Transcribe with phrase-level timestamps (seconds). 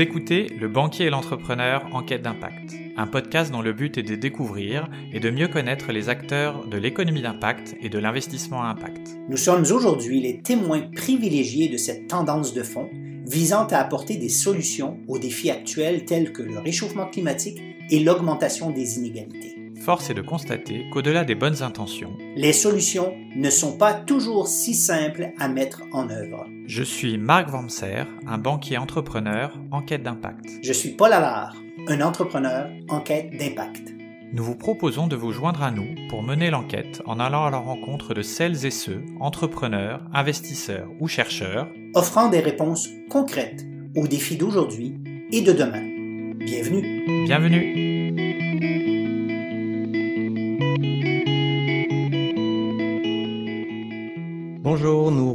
[0.00, 4.14] Écoutez Le banquier et l'entrepreneur en quête d'impact, un podcast dont le but est de
[4.14, 9.18] découvrir et de mieux connaître les acteurs de l'économie d'impact et de l'investissement à impact.
[9.28, 12.88] Nous sommes aujourd'hui les témoins privilégiés de cette tendance de fond
[13.26, 17.60] visant à apporter des solutions aux défis actuels tels que le réchauffement climatique
[17.90, 19.59] et l'augmentation des inégalités.
[19.80, 24.74] Force est de constater qu'au-delà des bonnes intentions, les solutions ne sont pas toujours si
[24.74, 26.46] simples à mettre en œuvre.
[26.66, 30.44] Je suis Marc Vamser, un banquier entrepreneur en quête d'impact.
[30.62, 31.56] Je suis Paul Allard,
[31.88, 33.94] un entrepreneur en quête d'impact.
[34.34, 37.58] Nous vous proposons de vous joindre à nous pour mener l'enquête en allant à la
[37.58, 43.64] rencontre de celles et ceux, entrepreneurs, investisseurs ou chercheurs, offrant des réponses concrètes
[43.96, 45.00] aux défis d'aujourd'hui
[45.32, 46.34] et de demain.
[46.36, 47.24] Bienvenue.
[47.24, 47.89] Bienvenue.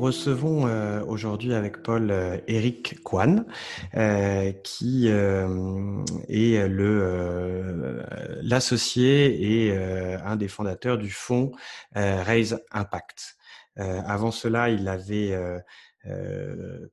[0.05, 3.43] Recevons euh, aujourd'hui avec Paul euh, Eric Kwan,
[3.95, 8.03] euh, qui est le
[8.43, 11.51] l'associé et un des fondateurs du fonds
[11.93, 13.37] Raise Impact.
[13.77, 15.35] avant cela, il avait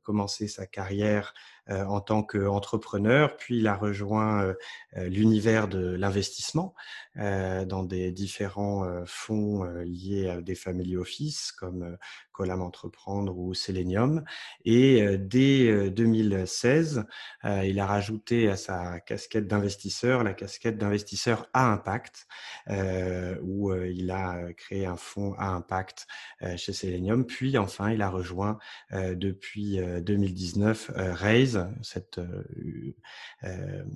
[0.02, 1.34] commencé sa carrière
[1.68, 4.54] en tant qu'entrepreneur, puis il a rejoint
[4.94, 6.74] l'univers de l'investissement
[7.16, 11.96] dans des différents fonds liés à des family office comme
[12.32, 14.24] Colam Entreprendre ou Selenium.
[14.64, 17.04] Et dès 2016,
[17.44, 22.26] il a rajouté à sa casquette d'investisseur la casquette d'investisseur à impact,
[23.42, 26.06] où il a créé un fonds à impact
[26.56, 27.26] chez Selenium.
[27.26, 28.58] Puis enfin, il a rejoint
[28.92, 32.20] depuis 2019 Raise, cette,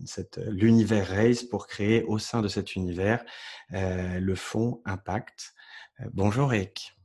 [0.04, 3.24] cette, l'univers Raise pour créer au sein de cet univers
[3.70, 5.54] le fonds Impact.
[6.12, 6.96] bonjour Eric.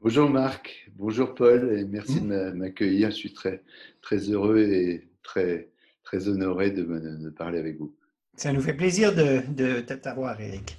[0.00, 3.10] Bonjour Marc, bonjour Paul et merci de m'accueillir.
[3.10, 3.62] Je suis très,
[4.00, 5.70] très heureux et très,
[6.02, 7.94] très honoré de, de parler avec vous.
[8.36, 10.78] Ça nous fait plaisir de, de t'avoir Eric.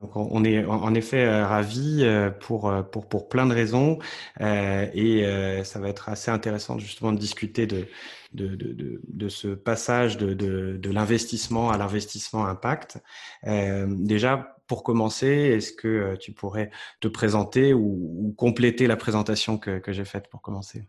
[0.00, 3.98] On est en effet euh, ravis euh, pour, euh, pour, pour plein de raisons
[4.40, 5.24] et
[5.64, 7.86] ça va être assez intéressant justement de discuter de,
[8.32, 12.98] de, de, de ce passage de, de, l'investissement à l'investissement impact.
[13.44, 16.70] déjà, pour commencer, est-ce que tu pourrais
[17.00, 20.86] te présenter ou, compléter la présentation que, que j'ai faite pour commencer?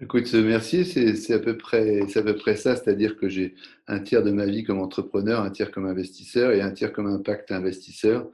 [0.00, 0.84] Écoute, merci.
[0.84, 3.54] C'est à, peu près, à peu près ça, c'est-à-dire que j'ai
[3.86, 7.06] un tiers de ma vie comme entrepreneur, un tiers comme investisseur et un tiers comme
[7.06, 8.28] impact investisseur.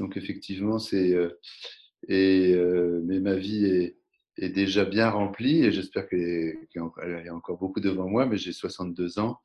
[0.00, 1.38] Donc effectivement, c'est euh,
[2.08, 3.96] et euh, mais ma vie est,
[4.38, 8.26] est, déjà bien remplie et j'espère qu'il y a encore beaucoup devant moi.
[8.26, 9.38] Mais j'ai 62 ans,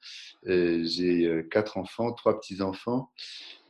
[0.45, 3.11] j'ai euh, quatre enfants, trois petits enfants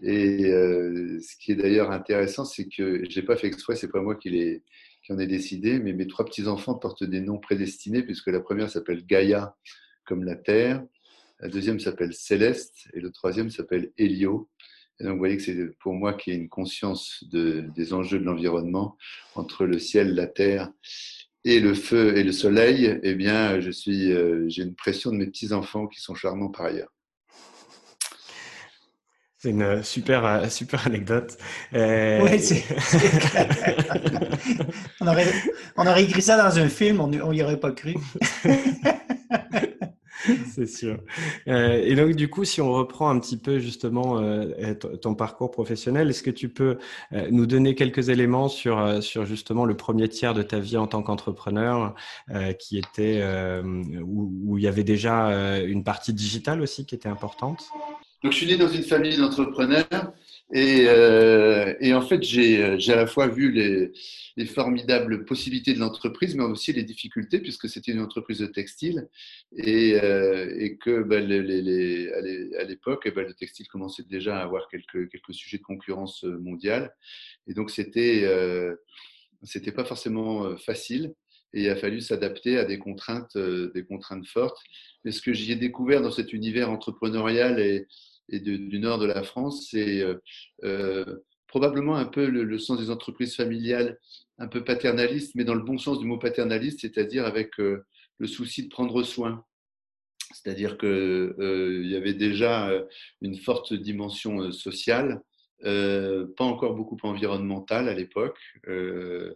[0.01, 4.15] et ce qui est d'ailleurs intéressant, c'est que j'ai pas fait exprès, c'est pas moi
[4.15, 4.63] qui l'ai
[5.09, 8.69] qui en ai décidé, mais mes trois petits-enfants portent des noms prédestinés, puisque la première
[8.69, 9.55] s'appelle Gaïa,
[10.05, 10.85] comme la Terre,
[11.39, 14.49] la deuxième s'appelle Céleste, et le troisième s'appelle Hélio.
[14.99, 18.19] Et donc, vous voyez que c'est pour moi qui ai une conscience de, des enjeux
[18.19, 18.97] de l'environnement
[19.33, 20.69] entre le ciel, la terre
[21.43, 22.99] et le feu et le soleil.
[23.01, 26.93] Eh bien, euh, j'ai une pression de mes petits enfants qui sont charmants par ailleurs.
[29.41, 31.37] C'est une super, euh, super anecdote.
[31.73, 32.19] Euh...
[32.21, 32.61] Oui, c'est
[34.99, 35.31] on, aurait,
[35.77, 37.95] on aurait écrit ça dans un film, on n'y aurait pas cru.
[40.45, 40.99] c'est sûr.
[41.47, 45.51] Euh, et donc, du coup, si on reprend un petit peu justement euh, ton parcours
[45.51, 46.77] professionnel, est-ce que tu peux
[47.13, 50.87] euh, nous donner quelques éléments sur, sur justement le premier tiers de ta vie en
[50.87, 51.95] tant qu'entrepreneur,
[52.59, 53.23] qui était
[54.03, 57.69] où, où, il y avait déjà une partie digitale aussi qui était importante?
[58.23, 60.13] Donc, je suis né dans une famille d'entrepreneurs
[60.51, 63.91] et, euh, et, en fait, j'ai à la fois vu les,
[64.35, 69.07] les formidables possibilités de l'entreprise, mais aussi les difficultés, puisque c'était une entreprise de textile
[69.55, 72.11] et, euh, et que bah, les, les,
[72.55, 76.95] à l'époque, bah, le textile commençait déjà à avoir quelques, quelques sujets de concurrence mondiale.
[77.47, 78.75] Et donc, c'était euh,
[79.43, 81.13] c'était pas forcément euh, facile
[81.53, 84.61] et il a fallu s'adapter à des contraintes, euh, des contraintes fortes.
[85.03, 87.87] Mais ce que j'y ai découvert dans cet univers entrepreneurial et,
[88.31, 90.15] du nord de la France, c'est euh,
[90.63, 91.03] euh,
[91.47, 93.97] probablement un peu le, sens des entreprises familiales,
[94.37, 97.83] un peu paternaliste, mais dans le bon sens du mot paternaliste, c'est-à-dire avec euh,
[98.19, 99.43] le souci de prendre soin.
[100.31, 102.71] C'est-à-dire qu'il y avait déjà
[103.21, 105.23] une forte dimension sociale
[105.65, 109.35] euh, pas encore beaucoup environnemental à l'époque, euh,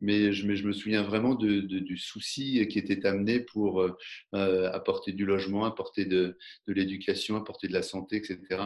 [0.00, 5.64] mais, je, me souviens vraiment du souci qui était amené pour euh, apporter du logement,
[5.64, 8.62] apporter de, l'éducation, apporter de la santé, etc.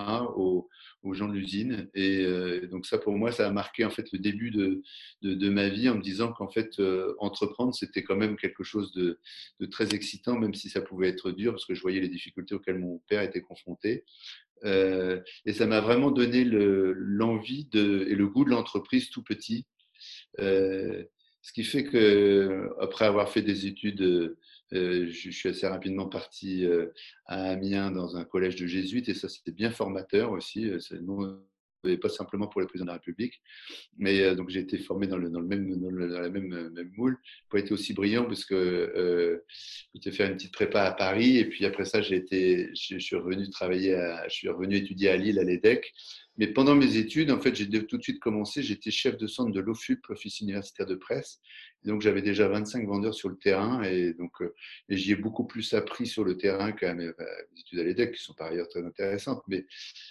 [1.03, 1.89] aux gens de l'usine.
[1.95, 2.27] Et
[2.71, 4.83] donc ça, pour moi, ça a marqué en fait le début de,
[5.23, 6.81] de, ma vie en me disant qu'en fait,
[7.19, 9.19] entreprendre, c'était quand même quelque chose de,
[9.61, 12.55] de, très excitant, même si ça pouvait être dur, parce que je voyais les difficultés
[12.55, 14.05] auxquelles mon père était confronté.
[14.65, 19.67] et ça m'a vraiment donné l'envie de, et le goût de l'entreprise tout petit.
[21.43, 24.39] ce qui fait que après avoir fait des études euh,
[24.73, 26.87] je, suis assez rapidement parti euh,
[27.27, 30.71] à Amiens dans un collège de jésuites et ça c'était bien formateur aussi.
[30.71, 31.41] Euh, non,
[32.01, 33.43] pas simplement pour les présidents de la République,
[33.99, 37.19] mais donc j'ai été formé dans, le, dans, le même, dans, la même, même moule.
[37.51, 39.45] Pas été aussi brillant parce que euh,
[40.01, 43.17] j'ai fait une petite prépa à Paris et puis après ça j'ai été, je, suis
[43.17, 43.97] revenu travailler,
[44.29, 45.93] je suis revenu étudier à Lille à l'EDEC.
[46.39, 48.63] Mais pendant mes études, en fait, j'ai tout de suite commencé.
[48.63, 51.41] J'étais chef de centre de l'OFUP, Office universitaire de presse,
[51.85, 54.55] donc j'avais déjà 25 vendeurs sur le terrain et donc euh,
[54.89, 57.11] j'y ai beaucoup plus appris sur le terrain qu'à mes,
[57.59, 59.43] études à l'EDEC qui sont par ailleurs très intéressantes.
[59.49, 59.67] Mais,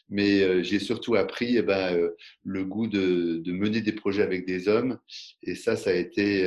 [0.09, 4.23] mais euh, j'ai surtout appris eh ben, euh, le goût de, de, mener des projets
[4.23, 4.99] avec des hommes
[5.43, 6.45] et ça, ça a été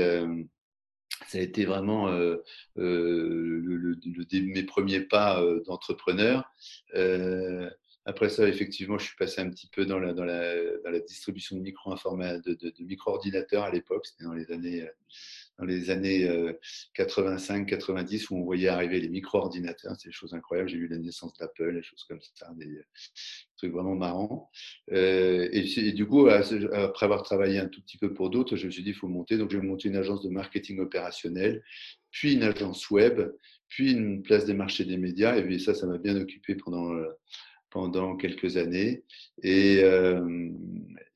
[1.29, 2.37] ça a été vraiment euh,
[2.77, 3.97] le, le,
[4.33, 6.45] mes premiers pas d'entrepreneur.
[6.95, 7.71] Euh,
[8.07, 12.53] après ça, effectivement, je suis passé un petit peu dans la, distribution de micro-ordinateurs de,
[12.53, 14.07] de, de micro à l'époque.
[14.07, 14.91] C'était dans les années, euh,
[15.59, 16.29] dans les années
[16.99, 19.97] 85-90 euh, où on voyait arriver les micro-ordinateurs.
[19.99, 20.69] C'est des choses incroyables.
[20.69, 22.79] J'ai vu la naissance d'Apple, des choses comme ça, des
[23.57, 24.51] trucs vraiment marrants.
[24.93, 28.67] Euh, et, et, du coup, après avoir travaillé un tout petit peu pour d'autres, je
[28.67, 29.39] me suis dit, il faut monter.
[29.39, 31.65] Donc, j'ai monté une agence de marketing opérationnel,
[32.11, 33.33] puis une agence web,
[33.69, 35.39] puis une place des marchés des médias.
[35.39, 36.93] Et ça, ça m'a bien occupé pendant
[37.75, 39.03] pendant quelques années.
[39.43, 40.49] Et, euh,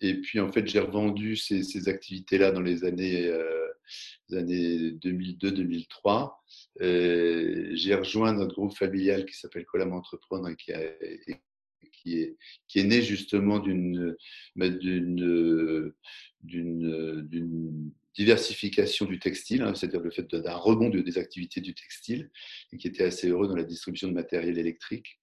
[0.01, 3.69] et puis, en fait, j'ai revendu ces, ces activités-là dans les années, euh,
[4.33, 6.33] années 2002-2003.
[6.81, 10.73] J'ai rejoint notre groupe familial qui s'appelle Colam Entreprendre et qui,
[11.93, 14.17] qui, est, qui est né justement d'une
[14.57, 14.67] bah,
[18.17, 22.33] diversification du textile, hein, c'est-à-dire le fait d'un rebond de, des activités du textile,
[22.73, 25.18] et qui était assez heureux dans la distribution de matériel électrique.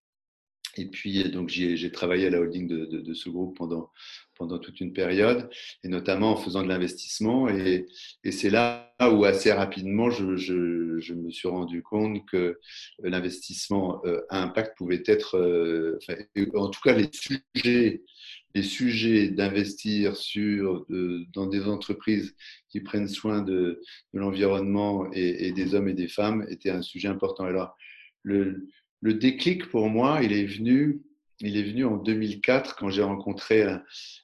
[0.77, 3.91] Et puis, donc, j'ai travaillé à la holding de, ce groupe pendant,
[4.35, 5.49] pendant toute une période,
[5.83, 7.47] et notamment en faisant de l'investissement.
[7.47, 7.85] Et,
[8.23, 12.59] et c'est là où, assez rapidement, je, je, me suis rendu compte que
[13.01, 16.15] l'investissement euh, à impact pouvait être, euh, enfin,
[16.55, 18.03] en tout cas, les sujets,
[18.53, 20.85] les sujets d'investir sur,
[21.33, 22.35] dans des entreprises
[22.69, 23.81] qui prennent soin de,
[24.13, 27.45] de l'environnement et, des hommes et des femmes étaient un sujet important.
[27.45, 27.77] Alors,
[28.23, 28.67] le,
[29.01, 31.01] le déclic pour moi, il est venu,
[31.39, 33.65] il est venu en 2004 quand j'ai rencontré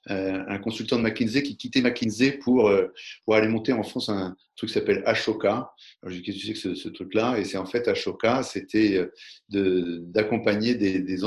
[0.08, 2.88] un, consultant de McKinsey qui quittait McKinsey pour, euh,
[3.26, 5.72] pour aller monter en France un truc qui s'appelle Ashoka.
[6.04, 7.38] Alors, qu'est-ce que que ce, truc-là?
[7.38, 9.12] Et c'est en fait Ashoka, c'était
[9.50, 11.24] euh, d'accompagner des, des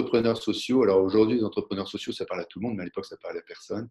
[0.00, 0.82] entrepreneurs sociaux.
[0.82, 3.16] Alors aujourd'hui, les entrepreneurs sociaux, ça parle à tout le monde, mais à l'époque, ça
[3.16, 3.88] parlait à personne.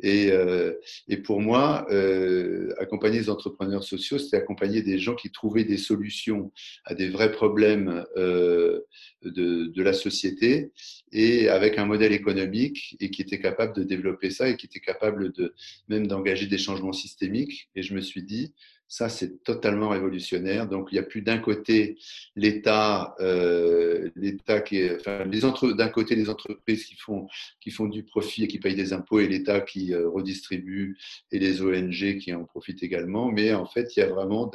[0.00, 0.72] Et, euh,
[1.08, 5.76] et pour moi, euh, accompagner les entrepreneurs sociaux, c'était accompagner des gens qui trouvaient des
[5.76, 6.52] solutions
[6.84, 8.80] à des vrais problèmes euh,
[9.22, 10.72] de, de, la société
[11.12, 14.80] et avec un modèle économique et qui étaient capables de développer ça et qui étaient
[14.80, 15.54] capables de
[15.88, 17.68] même d'engager des changements systémiques.
[17.76, 18.52] Et je me suis dit,
[18.88, 20.68] ça, c'est totalement révolutionnaire.
[20.68, 21.98] Donc, il n'y a plus d'un côté
[22.36, 27.26] l'État, euh, l'État qui est, enfin, les entre, d'un côté les entreprises qui font,
[27.60, 30.96] qui font du profit et qui payent des impôts et l'État qui euh, redistribue
[31.32, 33.32] et les ONG qui en profitent également.
[33.32, 34.50] Mais en fait, il y a vraiment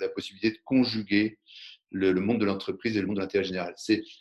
[0.00, 1.38] la possibilité de conjuguer
[1.90, 3.74] le, monde de l'entreprise et le monde de l'intérêt général.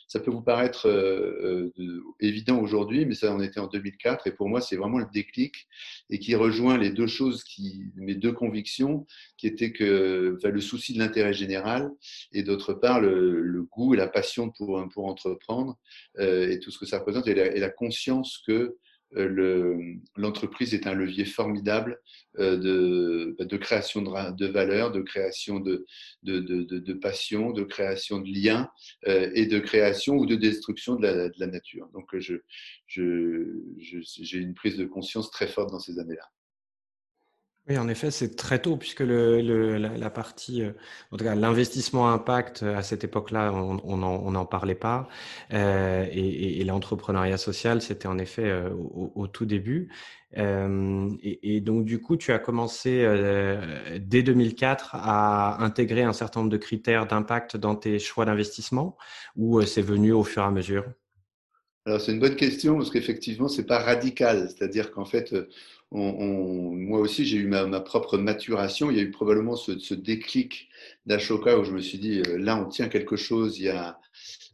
[0.08, 4.28] Ça peut vous paraître euh, euh, évident aujourd'hui, mais ça en était en 2004.
[4.28, 5.68] Et pour moi, c'est vraiment le déclic
[6.10, 9.06] et qui rejoint les deux choses, qui, mes deux convictions,
[9.38, 11.92] qui étaient que enfin, le souci de l'intérêt général
[12.32, 15.78] et d'autre part le, goût et la passion pour, pour entreprendre
[16.20, 18.78] euh, et tout ce que ça représente et la conscience que
[19.16, 22.02] euh, l'entreprise est un levier formidable
[22.40, 25.86] euh, de, bah, de création de, valeur, de création de,
[27.02, 28.70] passion, de création de liens
[29.08, 31.88] euh, et de création ou de destruction de la, nature.
[31.94, 32.42] Donc, j'ai
[34.38, 36.30] une prise de conscience très forte dans ces années-là.
[37.70, 40.72] Oui, en effet, c'est très tôt puisque le, le, la, partie, euh,
[41.12, 45.10] en tout cas, l'investissement impact euh, à cette époque-là, on n'en parlait pas,
[45.52, 48.52] euh, et, l'entrepreneuriat social, c'était en effet
[49.16, 49.90] au, tout début.
[50.36, 53.06] Et, et, donc, du coup, tu as commencé
[54.00, 58.98] dès 2004 à intégrer un certain nombre de critères d'impact dans tes choix d'investissement,
[59.36, 60.86] ou c'est venu au fur et à mesure?
[61.86, 65.34] Alors, c'est une bonne question parce qu'effectivement, c'est pas radical, c'est-à-dire qu'en fait
[65.92, 68.92] on, moi aussi, j'ai eu ma, propre maturation.
[68.92, 70.70] Il y a eu probablement ce, déclic
[71.06, 73.58] d'Ashoka où je me suis dit, euh, là, on tient quelque chose.
[73.60, 74.00] Il y a,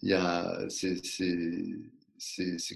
[0.01, 1.01] il y a, c'est,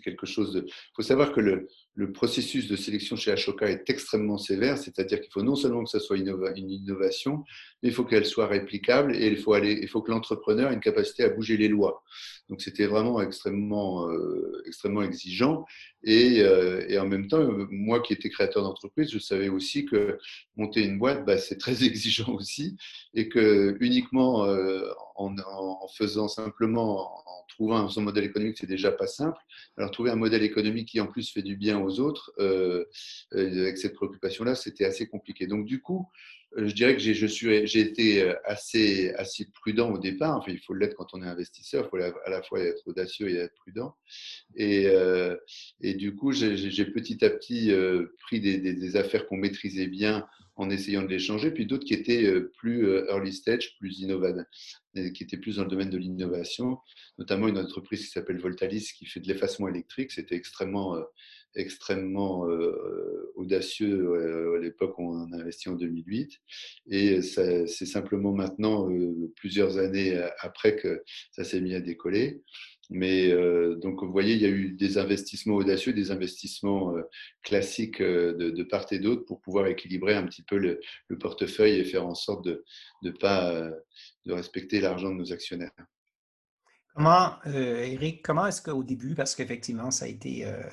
[0.01, 0.63] quelque chose.
[0.65, 5.21] Il faut savoir que le, le, processus de sélection chez Ashoka est extrêmement sévère, c'est-à-dire
[5.21, 7.43] qu'il faut non seulement que ça soit une innovation,
[7.81, 10.73] mais il faut qu'elle soit réplicable et il faut, aller, il faut que l'entrepreneur ait
[10.73, 12.03] une capacité à bouger les lois.
[12.49, 15.65] Donc c'était vraiment extrêmement, euh, extrêmement exigeant.
[16.03, 20.17] Et, euh, et, en même temps, moi qui étais créateur d'entreprise, je savais aussi que
[20.55, 22.77] monter une boîte, bah, c'est très exigeant aussi,
[23.13, 27.23] et que uniquement euh, en, en, faisant simplement
[27.57, 29.39] trouver son modèle économique, c'est déjà pas simple.
[29.77, 32.85] Alors, trouver un modèle économique qui, en plus, fait du bien aux autres, euh,
[33.33, 35.47] euh, avec cette préoccupation-là, c'était assez compliqué.
[35.47, 36.07] Donc, du coup,
[36.57, 40.37] je dirais que j'ai été assez, assez prudent au départ.
[40.37, 41.85] Enfin, il faut l'être quand on est investisseur.
[41.85, 43.95] Il faut à la fois être audacieux et être prudent.
[44.55, 44.87] Et,
[45.81, 47.71] et du coup, j'ai petit à petit
[48.19, 51.93] pris des, des affaires qu'on maîtrisait bien en essayant de les changer, puis d'autres qui
[51.93, 54.43] étaient euh, plus euh, early stage, plus innovants,
[55.13, 56.79] qui étaient plus dans le domaine de l'innovation,
[57.19, 60.11] notamment une entreprise qui s'appelle Voltalis qui fait de l'effacement électrique.
[60.11, 60.97] C'était extrêmement,
[61.57, 62.47] euh, extrêmement
[63.35, 66.39] audacieux à l'époque où on a investi en 2008.
[66.89, 68.89] Et c'est simplement maintenant,
[69.35, 72.41] plusieurs années après, que ça s'est mis à décoller.
[72.89, 77.01] Mais euh, donc, vous voyez, il y a eu des investissements audacieux, des investissements euh,
[77.43, 81.17] classiques euh, de, de, part et d'autre pour pouvoir équilibrer un petit peu le, le
[81.17, 82.63] portefeuille et faire en sorte de
[83.03, 83.69] ne pas
[84.25, 85.71] de respecter l'argent de nos actionnaires.
[86.97, 90.63] Comment, euh, Eric, comment est-ce qu'au début, parce qu'effectivement, ça a été, euh,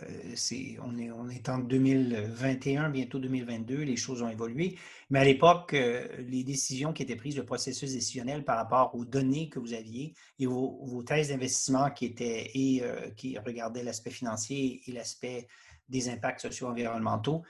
[0.82, 4.78] on, est, en 2021, bientôt 2022, les choses ont évolué,
[5.10, 9.04] mais à l'époque, euh, les décisions qui étaient prises, le processus décisionnel par rapport aux
[9.04, 12.82] données que vous aviez et vos, thèses d'investissement qui étaient et
[13.18, 15.46] qui regardaient l'aspect financier et l'aspect
[15.90, 17.42] des impacts socio-environnementaux,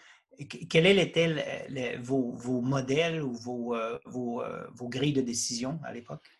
[0.69, 6.34] quels étaient vos, vos, modèles ou vos grilles de décision à l'époque?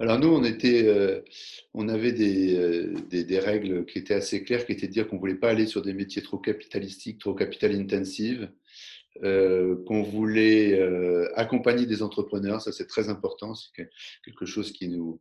[0.00, 1.20] Alors nous, on, était, euh,
[1.72, 5.16] on avait euh, des, des, règles qui étaient assez claires, qui étaient de dire qu'on
[5.16, 8.50] ne voulait pas aller sur des métiers trop capitalistiques, trop capital intensives,
[9.22, 10.80] euh, qu'on voulait
[11.36, 13.88] accompagner des entrepreneurs, ça c'est très important, c'est
[14.24, 15.20] quelque chose qui nous,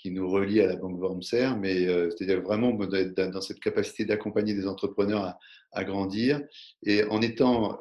[0.00, 4.66] qui nous relie à la Banque Wormser, mais c'est-à-dire vraiment dans cette capacité d'accompagner des
[4.66, 5.38] entrepreneurs à,
[5.72, 6.40] à, grandir
[6.82, 7.78] et en étant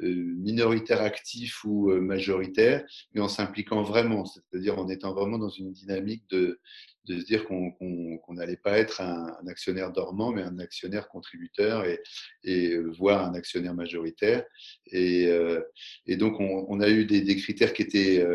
[0.00, 5.48] euh, minoritaire actif ou euh, majoritaire, mais en s'impliquant vraiment, c'est-à-dire en étant vraiment dans
[5.48, 6.58] une dynamique de,
[7.06, 12.00] de se dire qu'on n'allait pas être un, actionnaire dormant, mais un actionnaire contributeur et,
[12.42, 14.44] et voire un actionnaire majoritaire.
[14.88, 15.60] Et, euh,
[16.06, 18.26] et donc, on, on, a eu des, des critères qui étaient,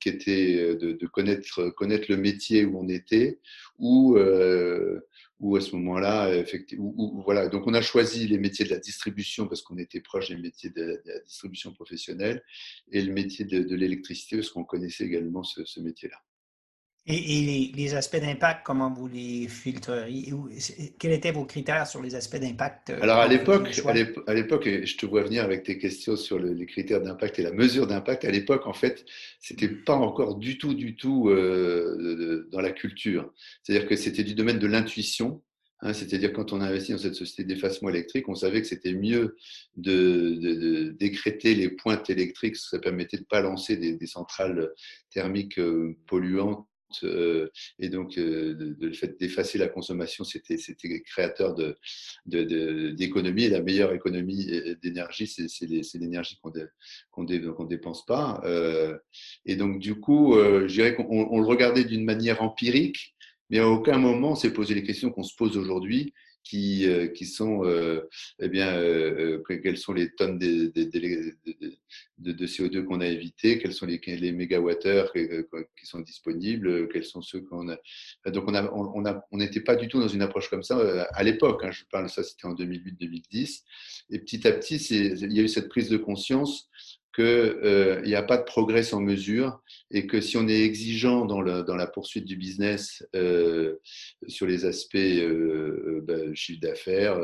[0.00, 3.38] qui étaient de, de, connaître, connaître le métier où on était,
[3.78, 5.00] ou euh,
[5.40, 6.92] ou à ce moment-là, effectivement,
[7.24, 7.48] voilà.
[7.48, 10.70] Donc, on a choisi les métiers de la distribution parce qu'on était proche des métiers
[10.70, 12.42] de, la distribution professionnelle
[12.90, 16.18] et le métier de, l'électricité parce qu'on connaissait également ce métier-là.
[17.10, 20.30] Et, les, aspects d'impact, comment vous les filtreriez
[20.98, 23.70] Quels étaient vos critères sur les aspects d'impact euh, Alors à l'époque,
[24.26, 27.52] à l'époque, je te vois venir avec tes questions sur les critères d'impact et la
[27.52, 28.26] mesure d'impact.
[28.26, 29.06] À l'époque, en fait,
[29.40, 33.32] c'était pas encore du tout, du tout euh, dans la culture.
[33.62, 35.42] C'est-à-dire que c'était du domaine de l'intuition.
[35.80, 38.92] Hein, c'est-à-dire quand on a investi dans cette société d'effacement électrique, on savait que c'était
[38.92, 39.36] mieux
[39.76, 44.72] de, décréter les pointes électriques, ça permettait de pas lancer des, des centrales
[45.10, 46.67] thermiques euh, polluantes
[47.04, 50.56] euh, et donc, euh, le fait d'effacer la consommation, c'était
[51.02, 51.54] créateur
[52.26, 53.42] d'économie.
[53.42, 54.50] De, et la meilleure économie
[54.82, 58.40] d'énergie, c'est l'énergie qu'on ne dépense pas.
[58.44, 58.96] Euh,
[59.44, 63.14] et donc, du coup, je dirais qu'on le regardait d'une manière empirique,
[63.50, 66.12] mais à aucun moment on s'est posé les questions qu'on se pose aujourd'hui
[66.48, 72.46] qui, euh, qui sont, euh, eh bien, euh, quelles sont les tonnes de, de, de,
[72.46, 77.42] CO2 qu'on a évitées, quels sont les, les mégawattheures qui sont disponibles, quels sont ceux
[77.42, 77.76] qu'on a.
[78.30, 81.64] Donc, on n'était on, on pas du tout dans une approche comme ça à l'époque.
[81.64, 83.64] Hein, je parle, ça c'était en 2008-2010.
[84.10, 86.70] Et petit à petit, il y a eu cette prise de conscience
[87.14, 91.42] qu'il n'y a pas de progrès sans mesure et que si on est exigeant dans,
[91.42, 93.76] dans la poursuite du business euh,
[94.26, 97.18] sur les aspects euh, ben, chiffre d'affaires,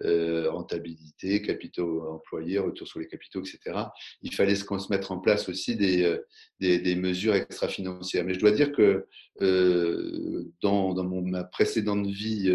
[0.00, 3.76] rentabilité, capitaux employés, retour sur les capitaux, etc.,
[4.22, 6.18] il fallait se, se mettre en place aussi des,
[6.60, 8.24] des, des mesures extra-financières.
[8.24, 9.06] Mais je dois dire que
[9.40, 12.52] dans, dans mon, ma précédente vie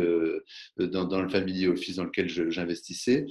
[0.78, 3.26] dans, dans, le family office dans lequel j'investissais,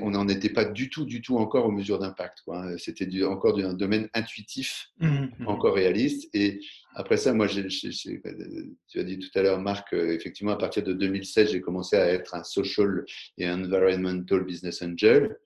[0.00, 2.42] on n'en était pas du tout, du tout encore aux mesures d'impact.
[2.48, 2.76] Hein.
[2.78, 5.48] C'était encore un domaine intuitif, mmh, mmh.
[5.48, 6.28] encore réaliste.
[6.34, 6.60] Et
[6.94, 10.92] après ça, moi, tu as dit tout à l'heure, Marc, euh, effectivement, à partir de
[10.92, 13.04] 2016, j'ai commencé à être un social
[13.38, 15.36] et environmental business angel,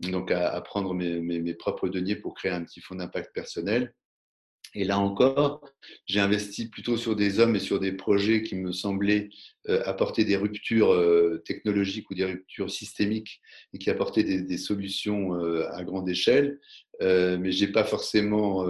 [0.00, 3.92] donc à, prendre mes, mes, mes propres deniers pour créer un petit fonds d'impact personnel.
[4.74, 5.62] Et là encore,
[6.06, 9.30] j'ai investi plutôt sur des hommes et sur des projets qui me semblaient
[9.68, 13.40] euh, apporter des ruptures euh, technologiques ou des ruptures systémiques
[13.72, 16.60] et qui apportaient des, solutions euh, à grande échelle.
[17.00, 18.66] mais j'ai pas forcément,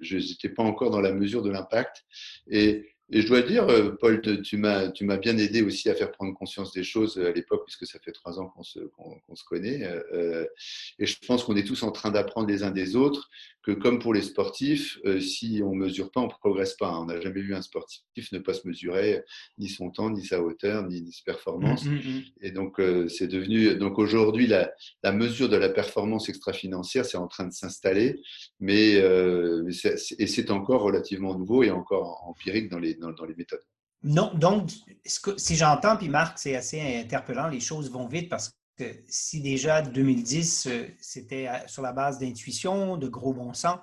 [0.00, 2.04] je n'étais pas encore dans la mesure de l'impact.
[2.50, 5.94] Et et je dois dire, euh, Paul, tu m'as, tu m'as bien aidé aussi à
[5.94, 9.34] faire prendre conscience des choses à l'époque, puisque ça fait trois ans qu'on se, qu'on,
[9.34, 9.84] se connaît.
[9.84, 10.46] Euh,
[11.00, 13.28] et je pense qu'on est tous en train d'apprendre les uns des autres
[13.62, 16.96] que, comme pour les sportifs, euh, si on ne mesure pas, on ne progresse pas.
[16.98, 18.02] On n'a jamais vu un sportif
[18.32, 19.22] ne pas se mesurer
[19.56, 21.86] ni son temps, ni sa hauteur, ni, ni ses performances.
[21.86, 22.22] Mmh, mmh, mmh.
[22.42, 23.74] Et donc, c'est devenu.
[23.76, 28.20] Donc aujourd'hui, la, la, mesure de la performance extra-financière, c'est en train de s'installer,
[28.60, 33.64] mais, et c'est encore relativement nouveau et encore empirique dans les dans, les méthodes.
[34.02, 34.70] Non, donc,
[35.04, 39.82] si j'entends, puis Marc, c'est assez interpellant, les choses vont vite parce que si déjà
[39.82, 43.78] 2010, euh, c'était sur la base d'intuition, de gros bon sens,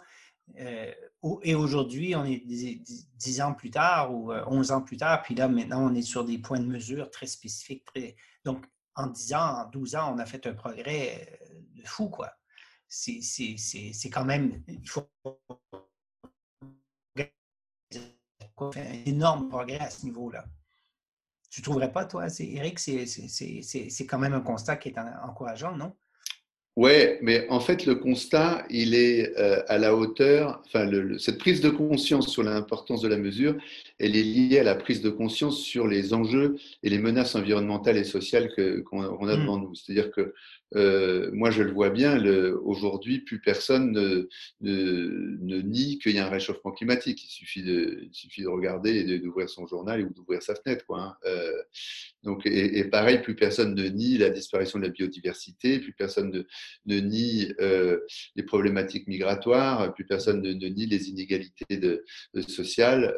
[0.59, 0.91] euh,
[1.43, 5.35] et aujourd'hui, on est 10 ans plus tard ou 11 euh, ans plus tard, puis
[5.35, 7.83] là, maintenant, on est sur des points de mesure très spécifiques.
[8.45, 11.39] Donc, en 10 ans, en 12 ans, on a fait un progrès
[11.75, 12.31] de fou, quoi.
[12.87, 14.63] C'est quand même,
[18.71, 20.45] fait un énorme progrès à ce niveau-là.
[21.49, 25.93] Tu ne trouverais pas, toi, Eric, c'est quand même un constat qui est encourageant, non?
[26.77, 26.91] Oui,
[27.23, 30.87] mais en fait, le constat, il est euh, à la hauteur, enfin,
[31.17, 33.55] cette prise de conscience sur l'importance de la mesure,
[33.99, 37.97] elle est liée à la prise de conscience sur les enjeux et les menaces environnementales
[37.97, 38.49] et sociales
[38.85, 39.41] qu'on a mmh.
[39.41, 39.75] devant nous.
[39.75, 40.33] C'est-à-dire que
[40.75, 42.21] euh, moi, je le vois bien,
[42.63, 44.27] aujourd'hui, plus personne ne,
[44.61, 47.23] ne, nie qu'il y a un réchauffement climatique.
[47.23, 50.85] Il suffit de, il suffit de regarder et d'ouvrir son journal ou d'ouvrir sa fenêtre.
[50.85, 51.15] Quoi, hein.
[51.25, 51.63] euh,
[52.23, 56.43] donc, et, pareil, plus personne ne nie la disparition de la biodiversité, plus personne ne,
[56.85, 57.99] ne nie euh,
[58.35, 62.03] les problématiques migratoires, plus personne ne, nie les inégalités de,
[62.47, 63.15] sociales.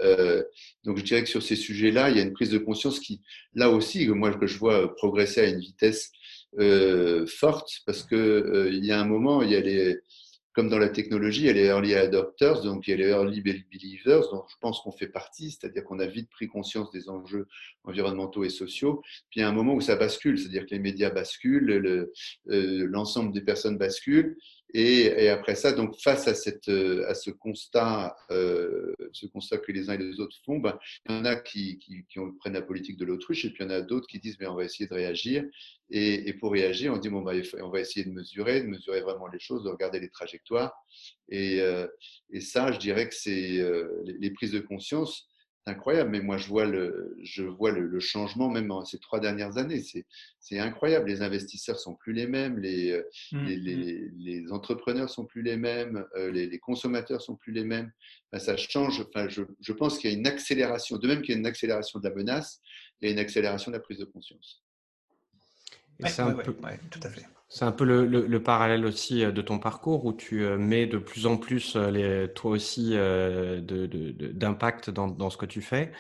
[0.86, 3.00] Euh, donc, je dirais que sur ces sujets-là, il y a une prise de conscience
[3.00, 3.22] qui,
[3.54, 6.12] là aussi, moi, que je vois progresser à une vitesse
[6.60, 10.00] euh, forte parce que euh, il y a un moment, il y a les,
[10.54, 13.10] comme dans la technologie, il y a les early adopters, donc il y a les
[13.10, 17.08] early believers, dont je pense qu'on fait partie, c'est-à-dire qu'on a vite pris conscience des
[17.08, 17.48] enjeux
[17.84, 19.02] environnementaux et sociaux.
[19.30, 21.70] Puis il y a un moment où ça bascule, c'est-à-dire que les médias basculent,
[22.50, 24.38] euh, l'ensemble des personnes basculent.
[24.74, 29.90] Et, après ça, donc face à, cette, à ce constat, euh, ce constat que les
[29.90, 30.78] uns et les autres font, ben,
[31.08, 33.68] il y en a qui, qui, qui prennent la politique de l'autruche, et puis il
[33.68, 35.44] y en a d'autres qui disent mais on va essayer de réagir.
[35.90, 39.02] Et, et pour réagir, on dit bon, ben, on va essayer de mesurer, de mesurer
[39.02, 40.74] vraiment les choses, de regarder les trajectoires.
[41.30, 41.88] Et, euh,
[42.32, 45.29] et ça, je dirais que c'est euh, les, prises de conscience
[45.70, 46.10] incroyable.
[46.10, 49.84] Mais moi, je vois le, je vois le, changement même en ces trois dernières années.
[50.40, 51.10] C'est incroyable.
[51.10, 54.12] Les investisseurs sont plus les mêmes, les, euh, mmh, les, mmh.
[54.18, 57.92] les, entrepreneurs sont plus les mêmes, euh, les, consommateurs sont plus les mêmes.
[58.38, 59.02] ça change.
[59.08, 60.98] Enfin, je, je pense qu'il y a une accélération.
[60.98, 62.62] De même qu'il y a une accélération de la menace,
[63.02, 64.64] il y a une accélération de la prise de conscience.
[66.06, 66.44] C'est un peu...
[66.44, 67.26] tout à fait.
[67.52, 71.00] C'est un peu le, parallèle aussi euh, de ton parcours où tu euh, mets de
[71.00, 75.92] plus en plus, euh, les, toi aussi, d'impact dans, ce que tu fais.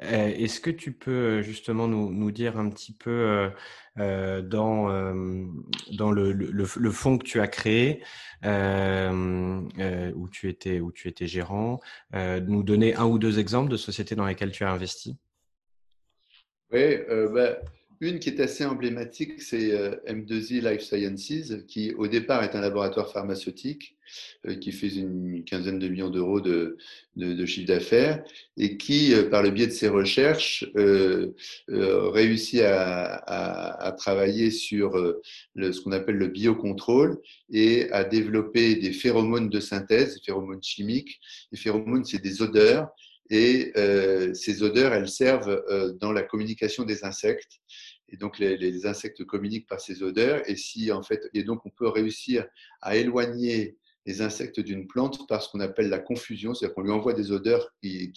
[0.00, 3.50] Est-ce que tu peux justement nous, dire un petit peu
[3.96, 4.88] dans,
[5.92, 8.02] dans le, le, fonds que tu as créé,
[8.42, 11.78] où, tu étais, où tu étais gérant,
[12.12, 15.16] nous donner un ou deux exemples de sociétés dans lesquelles tu as investi?
[16.72, 16.96] Oui,
[17.32, 17.56] ben,
[18.00, 22.60] une qui est assez emblématique, c'est euh, M2I Life Sciences, qui au départ est un
[22.60, 23.96] laboratoire pharmaceutique
[24.46, 26.76] euh, qui fait une quinzaine de millions d'euros de,
[27.16, 28.22] de, chiffre d'affaires
[28.56, 34.92] et qui, euh, par le biais de ses recherches, réussit à, travailler sur
[35.56, 37.18] ce qu'on appelle le biocontrôle
[37.50, 41.18] et à développer des phéromones de synthèse, des phéromones chimiques.
[41.52, 42.88] Les phéromones, c'est des odeurs
[43.30, 43.72] et
[44.34, 45.64] ces odeurs, elles servent
[46.00, 47.60] dans la communication des insectes.
[48.08, 50.48] Et donc, les, insectes communiquent par ces odeurs.
[50.48, 52.46] Et si, en fait, et donc, on peut réussir
[52.80, 56.92] à éloigner les insectes d'une plante par ce qu'on appelle la confusion, c'est-à-dire qu'on lui
[56.92, 58.12] envoie des odeurs qui,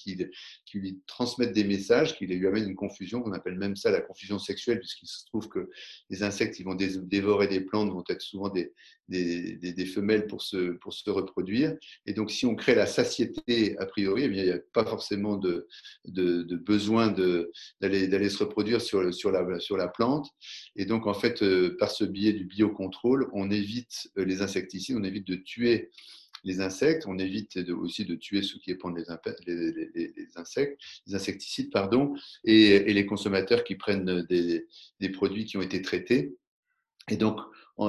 [0.73, 4.37] lui transmettent des messages, qui lui amènent une confusion, on appelle même ça la confusion
[4.37, 5.69] sexuelle, puisqu'il se trouve que
[6.11, 8.71] les insectes qui vont dévorer des plantes vont être souvent des,
[9.09, 11.75] des, des, femelles pour se, pour se reproduire.
[12.05, 14.85] Et donc, si on crée la satiété, a priori, eh bien, il n'y a pas
[14.85, 15.67] forcément de,
[16.05, 17.13] de, de besoin
[17.81, 20.29] d'aller se reproduire sur, sur, la, sur la plante.
[20.75, 24.95] Et donc, en fait, euh, par ce biais du biocontrôle, on évite euh, les insecticides,
[24.97, 25.89] on évite de tuer
[26.43, 32.15] les insectes, on évite aussi de tuer ceux qui épandent les, insectes, les insecticides, pardon,
[32.43, 36.35] et, les consommateurs qui prennent des, produits qui ont été traités.
[37.09, 37.39] Et donc,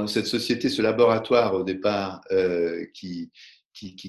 [0.06, 3.30] cette société, ce laboratoire au départ, euh, qui,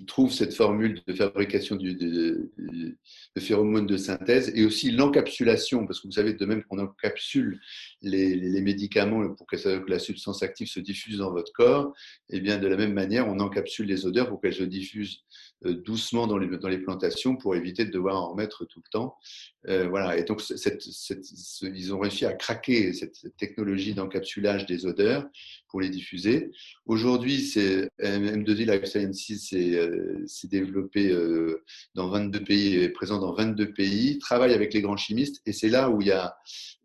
[0.05, 2.51] trouve cette formule de fabrication de,
[3.39, 7.59] phéromones de synthèse et aussi l'encapsulation, parce que vous savez, de même qu'on encapsule
[8.01, 9.55] les, médicaments pour que,
[9.89, 11.93] la substance active se diffuse dans votre corps,
[12.29, 15.23] et eh bien de la même manière, on encapsule les odeurs pour qu'elles se diffusent
[15.65, 18.89] euh, doucement dans les, dans les plantations pour éviter de devoir en remettre tout le
[18.89, 19.15] temps.
[19.67, 20.17] Euh, voilà.
[20.17, 20.41] Et donc,
[21.61, 25.27] ils ont réussi à craquer cette technologie d'encapsulage des odeurs
[25.67, 26.51] pour les diffuser.
[26.85, 27.37] Aujourd'hui,
[27.99, 31.63] M2I Life Sciences s'est euh, développé euh,
[31.95, 35.69] dans 22 pays, est présent dans 22 pays, travaille avec les grands chimistes, et c'est
[35.69, 36.35] là où il y a,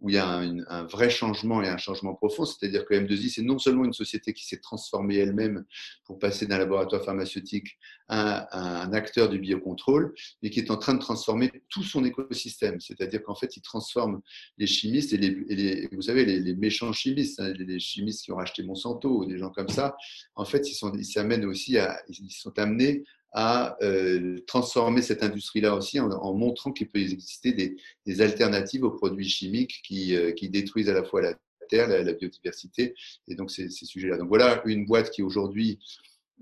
[0.01, 2.45] où il y a un, vrai changement et un changement profond.
[2.45, 5.65] C'est-à-dire que M2I, c'est non seulement une société qui s'est transformée elle-même
[6.05, 10.95] pour passer d'un laboratoire pharmaceutique à, un acteur du biocontrôle, mais qui est en train
[10.95, 12.81] de transformer tout son écosystème.
[12.81, 14.21] C'est-à-dire qu'en fait, il transforme
[14.59, 18.63] les chimistes et, les, vous savez, les, méchants chimistes, hein, les, chimistes qui ont racheté
[18.63, 19.97] Monsanto des gens comme ça,
[20.35, 23.05] en fait, ils sont, ils s'amènent aussi à, ils sont amenés
[23.39, 29.29] à euh, transformer cette industrie-là aussi en, montrant qu'il peut exister des, alternatives aux produits
[29.29, 31.35] chimiques qui, euh, qui, détruisent à la fois la
[31.69, 32.95] terre, la, biodiversité
[33.29, 34.17] et donc ces, ces sujets-là.
[34.17, 35.79] Donc voilà une boîte qui aujourd'hui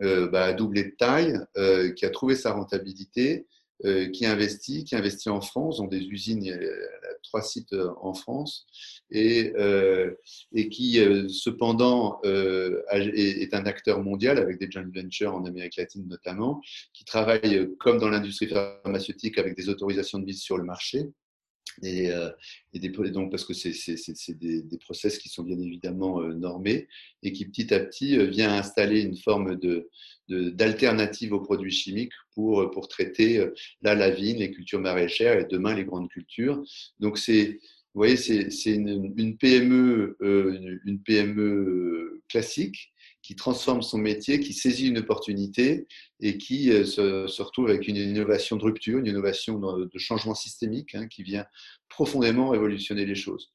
[0.02, 1.36] euh, bah, a doublé de taille,
[1.96, 3.48] qui a trouvé sa rentabilité,
[4.12, 6.58] qui investit, qui investit en France, ont des usines,
[7.22, 8.66] trois sites en France,
[9.10, 9.52] et,
[10.52, 16.60] et qui cependant est, un acteur mondial avec des joint ventures en Amérique latine notamment,
[16.92, 21.10] qui travaille comme dans l'industrie pharmaceutique avec des autorisations de mise sur le marché.
[21.82, 22.10] Et,
[22.72, 23.72] et des, donc parce que c'est
[24.38, 26.88] des, des, process qui sont bien évidemment normés
[27.22, 29.90] et qui petit à petit vient installer une forme de,
[30.28, 33.44] d'alternatives aux produits chimiques pour, pour traiter
[33.82, 36.62] là la vigne, les cultures maraîchères et demain les grandes cultures.
[37.00, 37.58] Donc c'est
[37.94, 42.92] vous voyez, c'est une, une, PME, une, une, PME classique
[43.24, 45.86] qui transforme son métier, qui saisit une opportunité
[46.20, 50.94] et qui se, se retrouve avec une innovation de rupture, une innovation de changement systémique
[50.94, 51.46] hein, qui vient
[51.88, 53.50] profondément révolutionner les choses.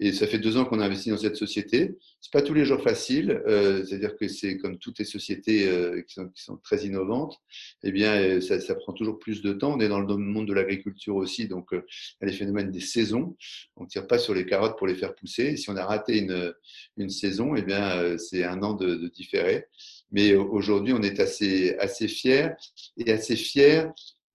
[0.00, 1.96] Et ça fait deux ans qu'on investit dans cette société.
[2.20, 6.02] C'est pas tous les jours facile, euh, c'est-à-dire que c'est comme toutes les sociétés euh,
[6.02, 7.38] qui, sont, qui, sont, très innovantes.
[7.84, 9.74] Eh bien, euh, ça, ça, prend toujours plus de temps.
[9.74, 11.86] On est dans le monde de l'agriculture aussi, donc euh,
[12.20, 13.36] il y a les phénomènes des saisons.
[13.76, 15.44] On tire pas sur les carottes pour les faire pousser.
[15.44, 16.52] Et si on a raté une,
[16.96, 19.66] une saison, eh bien, euh, c'est un an de, de différé.
[20.10, 22.50] Mais aujourd'hui, on est assez assez fiers
[22.96, 23.84] et assez fiers,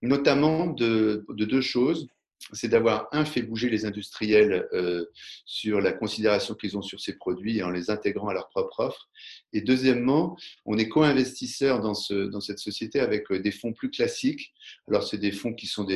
[0.01, 2.07] notamment de, de deux choses
[2.53, 5.05] c'est d'avoir, un, fait bouger les industriels euh,
[5.45, 9.09] sur la considération qu'ils ont sur ces produits en les intégrant à leur propre offre.
[9.53, 13.89] Et deuxièmement, on est co-investisseur dans, ce, dans cette société avec euh, des fonds plus
[13.89, 14.53] classiques.
[14.87, 15.87] Alors, c'est des fonds qui sont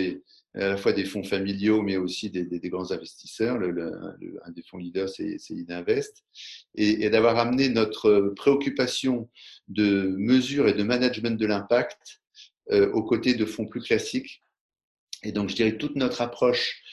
[0.55, 3.55] à la fois des fonds familiaux, mais aussi des, grands investisseurs.
[3.55, 6.23] Un des fonds leaders, c'est Idinvest.
[6.75, 9.29] Et, et d'avoir amené notre préoccupation
[9.67, 12.21] de mesure et de management de l'impact
[12.71, 14.41] euh, aux côtés de fonds plus classiques
[15.23, 16.83] et donc, je dirais toute notre approche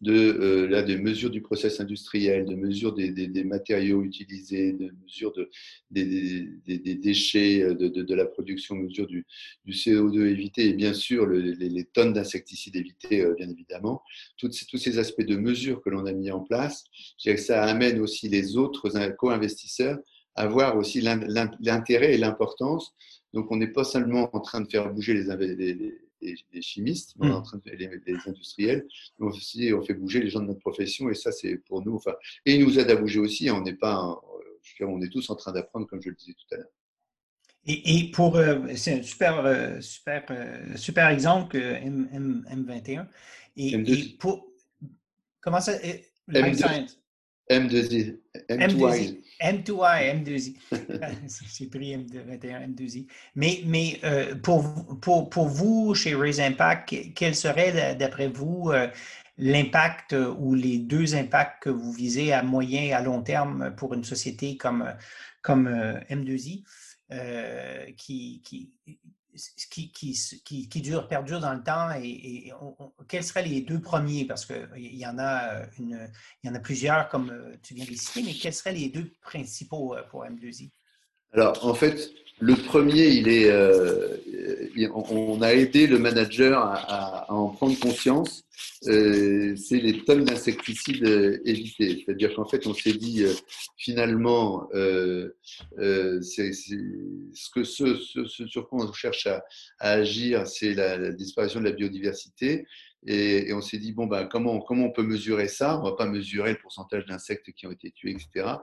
[0.00, 4.92] de, euh, là, des mesures du process industriel, de mesures des, des, matériaux utilisés, de
[5.02, 5.50] mesures de,
[5.90, 9.26] des, des déchets euh, de, de, la production, mesures du,
[9.64, 14.02] du CO2 évité et bien sûr les, les, tonnes d'insecticides évitées, euh, bien évidemment.
[14.36, 16.84] Toutes, tous ces aspects de mesures que l'on a mis en place,
[17.18, 19.98] je dirais que ça amène aussi les autres co-investisseurs
[20.34, 22.92] à voir aussi l'intérêt et l'importance.
[23.32, 27.28] Donc, on n'est pas seulement en train de faire bouger les, les des, chimistes, on
[27.28, 27.44] est en hmm.
[27.44, 28.86] train de faire les, industriels,
[29.18, 31.94] mais aussi on fait bouger les gens de notre profession et ça c'est pour nous,
[31.94, 34.20] enfin, et ils nous aident à bouger aussi, on n'est pas,
[34.62, 36.70] je on est tous en train d'apprendre comme je le disais tout à l'heure.
[37.68, 43.08] Et, pour, euh, c'est un super, euh, super, euh, super exemple, M, M, 21
[43.56, 44.16] Et, M2.
[44.18, 44.46] pour,
[45.40, 45.72] comment ça,
[46.28, 46.96] M2,
[47.50, 48.18] M2I.
[48.48, 49.22] M2I.
[49.40, 50.54] M2I, M2I.
[51.56, 53.06] J'ai pris M21, M2I.
[53.34, 54.62] Mais, euh, pour,
[55.48, 58.88] vous, chez Raise Impact, quel serait, d'après vous, euh,
[59.38, 63.74] l'impact euh, ou les deux impacts que vous visez à moyen et à long terme
[63.76, 64.92] pour une société comme,
[65.42, 65.68] comme
[66.10, 66.64] M2I,
[67.96, 68.70] qui, qui,
[69.70, 72.52] qui, qui, qui, dure, perdure dans le temps et,
[73.08, 74.24] quels seraient les deux premiers?
[74.24, 76.10] Parce qu'il y, en a une,
[76.42, 78.72] il y en a plusieurs, comme euh, tu viens de les citer, mais quels seraient
[78.72, 80.70] les deux principaux euh, pour M2I?
[81.32, 84.18] Alors, en fait, le premier, il est, euh,
[84.92, 88.44] on a aidé le manager à, en prendre conscience.
[88.88, 92.04] Euh, c'est les tonnes d'insecticides euh, évitées.
[92.04, 93.24] C'est-à-dire qu'en fait, on s'est dit
[93.78, 97.96] finalement, c'est, ce que ce,
[98.26, 99.42] sur quoi on cherche à,
[99.78, 102.66] agir, c'est la, disparition de la biodiversité.
[103.06, 105.78] Et, on s'est dit bon ben comment comment on peut mesurer ça?
[105.78, 108.56] On va pas mesurer le pourcentage d'insectes qui ont été tués, etc.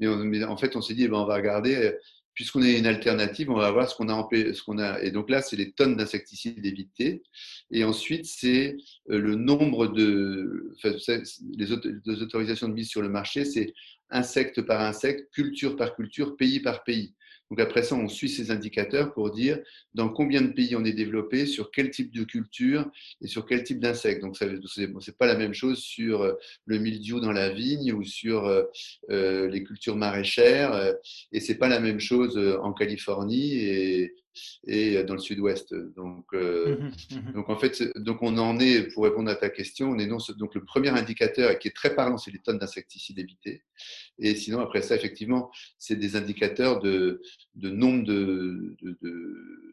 [0.00, 1.94] Mais, en fait, on s'est dit ben, on va regarder
[2.40, 4.28] puisqu'on est une alternative, on va voir ce qu'on a,
[4.64, 5.02] qu'on a.
[5.02, 7.22] Et donc là, c'est les tonnes d'insecticides évités.
[7.70, 8.78] Et ensuite, c'est
[9.10, 10.74] euh, le nombre de.
[11.58, 13.74] les autorisations de mise sur le marché, c'est
[14.08, 17.14] insecte par insecte, culture par culture, pays par pays.
[17.50, 19.58] Donc après ça, on suit ces indicateurs pour dire
[19.94, 22.88] dans combien de pays on est développé, sur quel type de culture
[23.20, 24.22] et sur quel type d'insectes.
[24.22, 26.34] Donc ce n'est pas la même chose sur euh,
[26.66, 28.62] le mildiou dans la vigne ou sur euh,
[29.10, 30.94] euh, les cultures maraîchères.
[31.32, 34.14] Et c'est pas la même chose en Californie et,
[34.66, 35.74] et dans le sud-ouest.
[35.74, 39.50] Donc, euh, mmh mmh donc, en fait, donc on en est, pour répondre à ta
[39.50, 42.58] question, on est non, donc le premier indicateur qui est très parlant, c'est les tonnes
[42.58, 43.62] d'insecticides évités.
[44.18, 47.20] Et sinon, après ça, effectivement, c'est des indicateurs de,
[47.54, 48.98] de nombre de, de,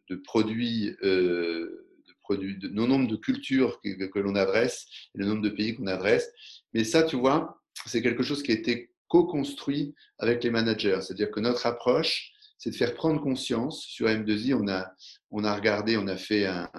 [0.09, 0.95] de, produits.
[1.03, 5.49] Euh, de produits, de, nombre de cultures que, que l'on adresse et le nombre de
[5.49, 6.29] pays qu'on adresse.
[6.73, 10.99] Mais ça, tu vois, c'est quelque chose qui a été co-construit avec les managers.
[11.01, 13.83] C'est-à-dire que notre approche, c'est de faire prendre conscience.
[13.83, 14.91] Sur M2I, on a,
[15.31, 16.69] on a regardé, on a fait un,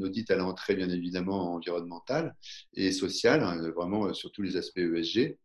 [0.00, 2.34] audit à l'entrée, bien évidemment, environnemental
[2.74, 5.36] et social, hein, vraiment euh, sur tous les aspects ESG.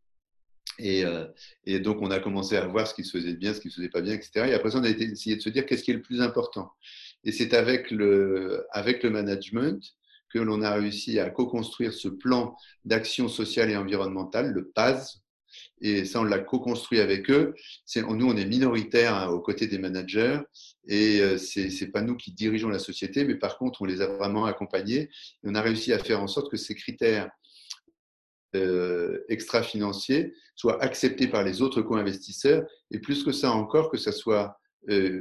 [0.77, 1.25] Et, euh,
[1.65, 3.71] et, donc, on a commencé à voir ce qui se faisait bien, ce qui ne
[3.71, 4.47] se faisait pas bien, etc.
[4.49, 6.69] Et après ça, on a essayé de se dire qu'est-ce qui est le plus important.
[7.23, 9.81] Et c'est avec le, avec le management
[10.29, 15.21] que l'on a réussi à co-construire ce plan d'action sociale et environnementale, le PAS,
[15.81, 17.53] et ça, on l'a co-construit avec eux.
[17.95, 20.39] Nous, on est minoritaires hein, aux côtés des managers.
[20.87, 24.01] Et euh, ce n'est pas nous qui dirigeons la société, mais par contre, on les
[24.01, 25.01] a vraiment accompagnés.
[25.01, 25.09] Et
[25.43, 27.29] on a réussi à faire en sorte que ces critères
[28.55, 32.65] euh, extra-financiers soient acceptés par les autres co-investisseurs.
[32.91, 34.57] Et plus que ça encore, que ça soit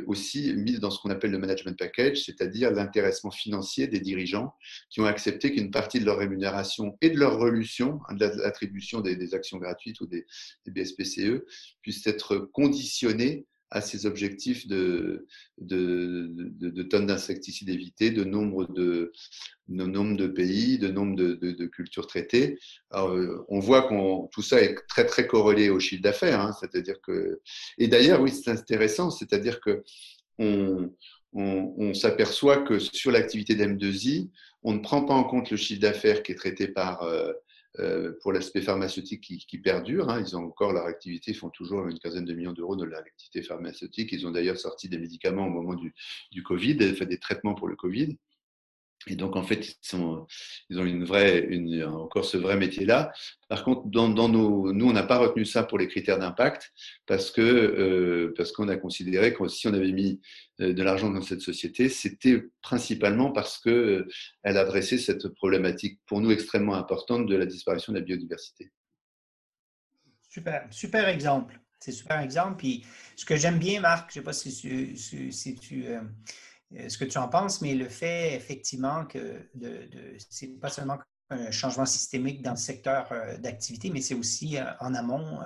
[0.07, 4.55] aussi mis dans ce qu'on appelle le management package, c'est-à-dire l'intéressement financier des dirigeants
[4.91, 9.01] qui ont accepté qu'une partie de leur rémunération et de leur relution, hein, de l'attribution
[9.01, 10.27] des, actions gratuites ou des,
[10.67, 11.45] des BSPCE,
[11.83, 15.27] puisse être conditionnée à ces objectifs de,
[15.59, 19.13] de, de, tonnes d'insecticides évités, de nombre de,
[19.69, 22.57] nombre de pays, de nombre de, cultures traitées.
[22.95, 26.41] Euh, on voit que tout ça est très très corrélé au chiffre d'affaires.
[26.41, 27.41] Hein, c'est-à-dire que,
[27.77, 29.83] et d'ailleurs, oui, c'est intéressant, c'est-à-dire que
[30.39, 30.93] on,
[31.33, 34.31] on, s'aperçoit que sur l'activité d'M2I,
[34.63, 37.33] on ne prend pas en compte le chiffre d'affaires qui est traité par euh,
[38.23, 40.09] pour l'aspect pharmaceutique qui, qui perdure.
[40.09, 40.21] Hein.
[40.21, 44.13] Ils ont encore leur activité, font toujours une quinzaine de millions d'euros de l'activité pharmaceutique.
[44.13, 45.95] Ils ont d'ailleurs sorti des médicaments au moment du,
[46.31, 48.17] du Covid, fait des traitements pour le Covid.
[49.07, 50.27] Et donc, en fait, ils, sont,
[50.71, 51.49] ils ont une vraie,
[51.87, 53.13] encore ce vrai métier-là.
[53.49, 56.73] Par contre, dans, dans nos, nous, on n'a pas retenu ça pour les critères d'impact
[57.07, 60.21] parce que euh, parce qu'on a considéré que si on avait mis
[60.61, 64.09] euh, de l'argent dans cette société, c'était principalement parce que euh,
[64.43, 68.73] elle adressait cette problématique pour nous extrêmement importante de la disparition de la biodiversité.
[70.31, 71.61] Super, super exemple.
[71.85, 72.57] C'est super exemple.
[72.57, 76.01] Puis, ce que j'aime bien, Marc, je ne sais pas si tu, si, tu euh,
[76.89, 80.99] ce que tu en penses, mais le fait effectivement que de, de c'est pas seulement
[81.31, 85.41] un changement systémique dans le secteur euh, d'activité, mais c'est aussi euh, en amont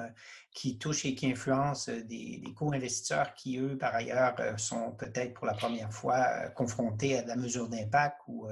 [0.53, 5.55] qui touche et qui influence des, co-investisseurs qui, eux, par ailleurs, sont peut-être pour la
[5.55, 8.49] première fois confrontés à la mesure d'impact ou,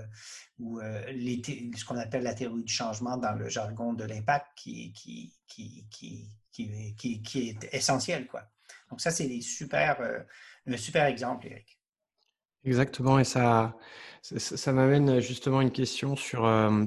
[0.60, 4.94] ce qu'on appelle la théorie du changement dans le jargon de l'impact qui,
[6.58, 8.28] est essentiel.
[8.88, 10.00] Donc ça, c'est super,
[10.66, 11.75] un super exemple, Eric.
[12.66, 13.76] Exactement, et ça,
[14.22, 16.84] ça, m'amène justement une question sur euh,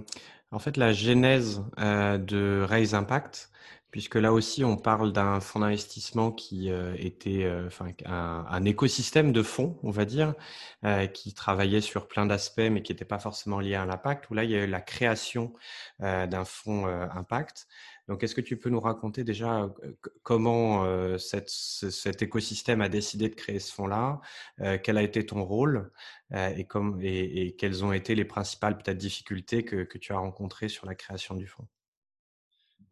[0.52, 3.50] en fait la genèse euh, de Raise Impact,
[3.90, 9.32] puisque là aussi on parle d'un fonds d'investissement qui euh, était enfin un, un, écosystème
[9.32, 10.34] de fonds, on va dire,
[11.14, 14.30] qui travaillait sur plein d'aspects, mais qui n'était pas forcément lié à l'impact.
[14.30, 15.54] Où là il y a eu la création
[16.00, 17.68] d'un fonds Impact.
[18.10, 19.72] Donc, est-ce que tu peux nous raconter déjà
[20.24, 20.84] comment
[21.20, 24.20] cet écosystème a décidé de créer ce fonds-là?
[24.82, 25.92] Quel a été ton rôle?
[26.36, 26.66] Et,
[27.02, 31.36] et, quelles ont été les principales peut-être difficultés que, tu as rencontrées sur la création
[31.36, 31.68] du fonds?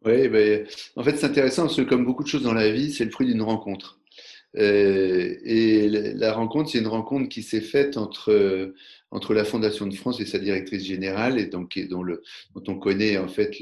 [0.04, 2.92] Oui, ben, en fait, c'est intéressant parce que comme beaucoup de choses dans la vie,
[2.92, 3.98] c'est le fruit d'une rencontre.
[4.54, 5.77] et
[6.18, 8.74] la rencontre, c'est une rencontre qui s'est faite entre
[9.10, 11.66] entre la Fondation de France et sa directrice générale, et dont,
[12.54, 13.58] on connaît en fait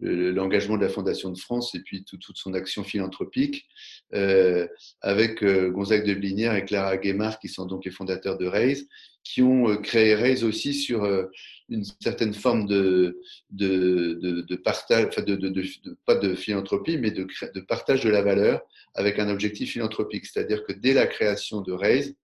[0.00, 3.66] l'engagement le, de la Fondation de France et puis toute son action philanthropique,
[4.14, 4.66] euh,
[5.00, 8.88] avec euh, Gonzague de Blinière et Clara Guémard, qui sont donc les fondateurs de Raise,
[9.28, 11.26] qui ont euh, créé Raise aussi sur euh,
[11.68, 15.62] une certaine forme de, de, de, partage, enfin de, de,
[16.06, 18.62] pas de philanthropie, mais de, de partage de la valeur
[18.94, 20.24] avec un objectif philanthropique.
[20.24, 22.16] C'est-à-dire que dès la création de Raise,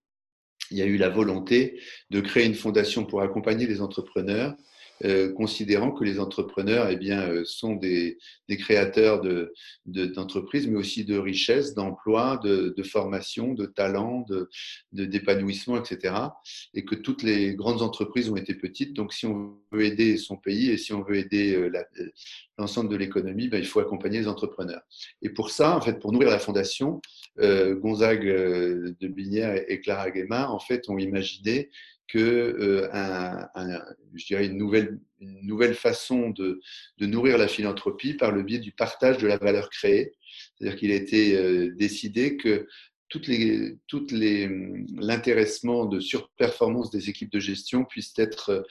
[0.71, 4.55] il y a eu la volonté de créer une fondation pour accompagner les entrepreneurs
[5.03, 9.21] euh, considérant que les entrepreneurs eh bien, euh, sont des, des créateurs
[9.85, 14.25] d'entreprises, de, mais aussi de richesses, d'emplois, de, de, formation, de talents,
[14.93, 16.15] d'épanouissement, etc.
[16.73, 18.93] Et que toutes les grandes entreprises ont été petites.
[18.93, 21.69] Donc, si on veut aider son pays et si on veut aider euh,
[22.57, 24.83] l'ensemble de l'économie, ben, il faut accompagner les entrepreneurs.
[25.21, 27.01] Et pour ça, en fait, pour nourrir la fondation,
[27.37, 31.69] Gonzague de Binière et Clara Guémard, en fait, ont imaginé
[32.07, 32.87] que euh,
[34.13, 36.61] je dirais une nouvelle, une nouvelle façon de,
[36.97, 40.13] de, nourrir la philanthropie par le biais du partage de la valeur créée.
[40.57, 42.67] C'est-à-dire qu'il a été euh, décidé que
[43.09, 44.49] toutes les, toutes les,
[44.95, 48.61] l'intéressement de surperformance des équipes de gestion puisse être euh,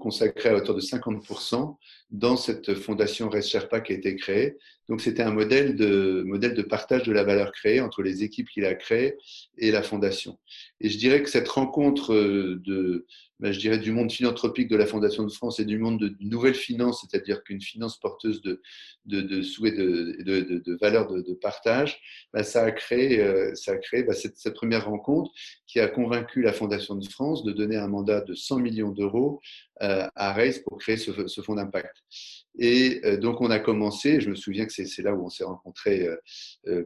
[0.00, 1.76] consacré à hauteur de 50%
[2.10, 4.56] dans cette fondation Rest Sherpa qui a été créée.
[4.88, 8.48] Donc, c'était un modèle de, modèle de partage de la valeur créée entre les équipes
[8.48, 9.16] qu'il a créées
[9.58, 10.38] et la fondation.
[10.80, 13.06] Et je dirais que cette rencontre de,
[13.38, 16.16] ben, je dirais, du monde philanthropique de la Fondation de France et du monde de,
[16.20, 18.62] nouvelle finance, c'est-à-dire qu'une finance porteuse de,
[19.04, 22.00] de, de souhaits de, de, de, valeurs de, partage,
[22.32, 25.30] ben, ça a créé, euh, ça a créé ben, cette, première rencontre
[25.66, 29.35] qui a convaincu la Fondation de France de donner un mandat de 100 millions d'euros
[29.82, 31.96] euh, à Race pour créer ce, fonds d'impact.
[32.58, 35.44] Et euh, donc, on a commencé, je me souviens que c'est là où on s'est
[35.44, 36.08] rencontré,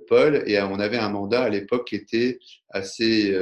[0.08, 2.38] Paul, et on avait un mandat à l'époque qui était
[2.70, 3.34] assez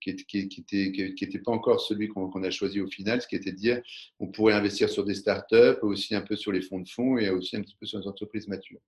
[0.00, 3.52] qui n'était qui, était, pas encore celui qu'on a choisi au final, ce qui était
[3.52, 3.82] de dire
[4.20, 7.30] on pourrait investir sur des startups, aussi un peu sur les fonds de fonds et
[7.30, 8.80] aussi un petit peu sur les entreprises matures.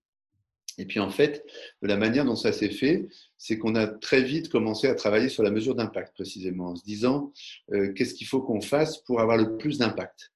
[0.79, 1.45] Et puis en fait,
[1.83, 5.43] la manière dont ça s'est fait, c'est qu'on a très vite commencé à travailler sur
[5.43, 7.33] la mesure d'impact précisément, en se disant
[7.73, 10.33] euh, qu'est-ce qu'il faut qu'on fasse pour avoir le plus d'impact?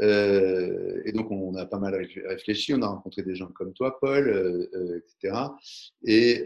[0.00, 1.94] Euh, et donc, on a pas mal
[2.26, 5.34] réfléchi, on a rencontré des gens comme toi, Paul, euh, euh, etc.
[6.04, 6.44] Et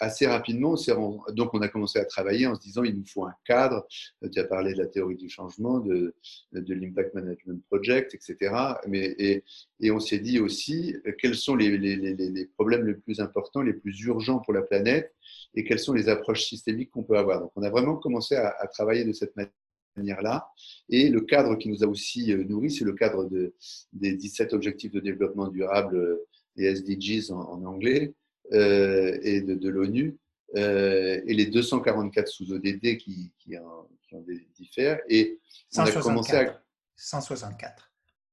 [0.00, 3.24] assez rapidement, on donc on a commencé à travailler en se disant, il nous faut
[3.24, 3.86] un cadre.
[4.32, 6.14] Tu as parlé de la théorie du changement, de,
[6.52, 8.54] l'Impact Management Project, etc.
[8.86, 13.98] Mais, et, on s'est dit aussi, quels sont les, problèmes les plus importants, les plus
[14.02, 15.12] urgents pour la planète
[15.54, 17.40] et quelles sont les approches systémiques qu'on peut avoir.
[17.40, 19.52] Donc, on a vraiment commencé à travailler de cette manière
[20.00, 20.48] manière-là.
[20.88, 23.54] Et le cadre qui nous a aussi euh, nourri, c'est le cadre de,
[23.92, 26.18] des 17 objectifs de développement durable,
[26.56, 28.14] les euh, SDGs en, anglais,
[28.52, 30.16] euh, et de, l'ONU,
[30.56, 34.24] et les 244 sous-ODD qui, qui, en, qui en
[34.56, 35.00] diffèrent.
[35.08, 35.38] Et
[35.76, 36.60] on a commencé à...
[36.96, 37.90] 164.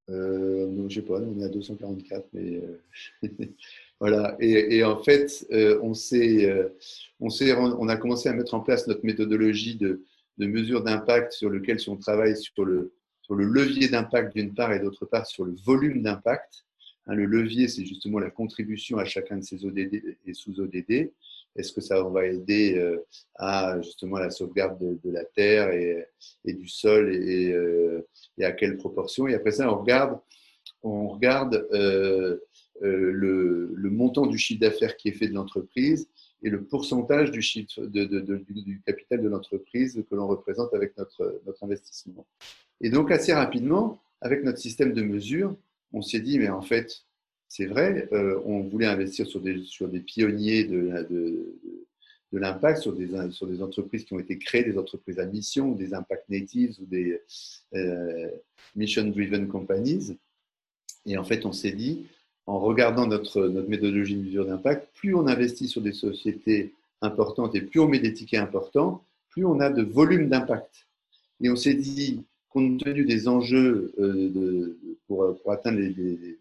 [0.09, 2.61] Euh, je ne sais pas, on est à 244, mais
[3.99, 4.35] voilà.
[4.39, 5.45] Et, et, en fait,
[5.81, 6.49] on, s'est,
[7.19, 10.03] on, on a commencé à mettre en place notre méthodologie de,
[10.37, 14.53] de mesures d'impact sur lequel si on travaille sur le, sur le levier d'impact d'une
[14.53, 16.65] part et d'autre part sur le volume d'impact.
[17.07, 21.11] Hein, le levier, c'est justement la contribution à chacun de ces ODD et sous-ODD.
[21.55, 23.03] Est-ce que ça va aider euh,
[23.35, 26.05] à justement la sauvegarde de, la terre et,
[26.45, 29.27] et, du sol et, euh, et, à quelle proportion?
[29.27, 30.19] Et après ça, on regarde,
[30.83, 32.37] on regarde euh
[32.79, 36.07] le, le, montant du chiffre d'affaires qui est fait de l'entreprise
[36.43, 38.05] et le pourcentage du, chiffre de,
[38.49, 42.25] du capital de l'entreprise que l'on représente avec notre, notre investissement.
[42.81, 45.55] Et donc, assez rapidement, avec notre système de mesure,
[45.93, 47.03] on s'est dit, mais en fait,
[47.47, 51.55] c'est vrai, euh, on voulait investir sur des, sur des pionniers de, de,
[52.33, 55.71] de l'impact, sur des, sur des entreprises qui ont été créées, des entreprises à mission,
[55.71, 57.21] des impact natives ou des
[57.73, 58.29] euh,
[58.75, 60.17] mission-driven companies.
[61.05, 62.05] Et en fait, on s'est dit,
[62.47, 67.53] en regardant notre, notre méthodologie de mesure d'impact, plus on investit sur des sociétés importantes
[67.55, 70.87] et plus on met des tickets importants, plus on a de volume d'impact.
[71.41, 76.39] Et on s'est dit, compte tenu des enjeux euh, pour, pour, atteindre les, les,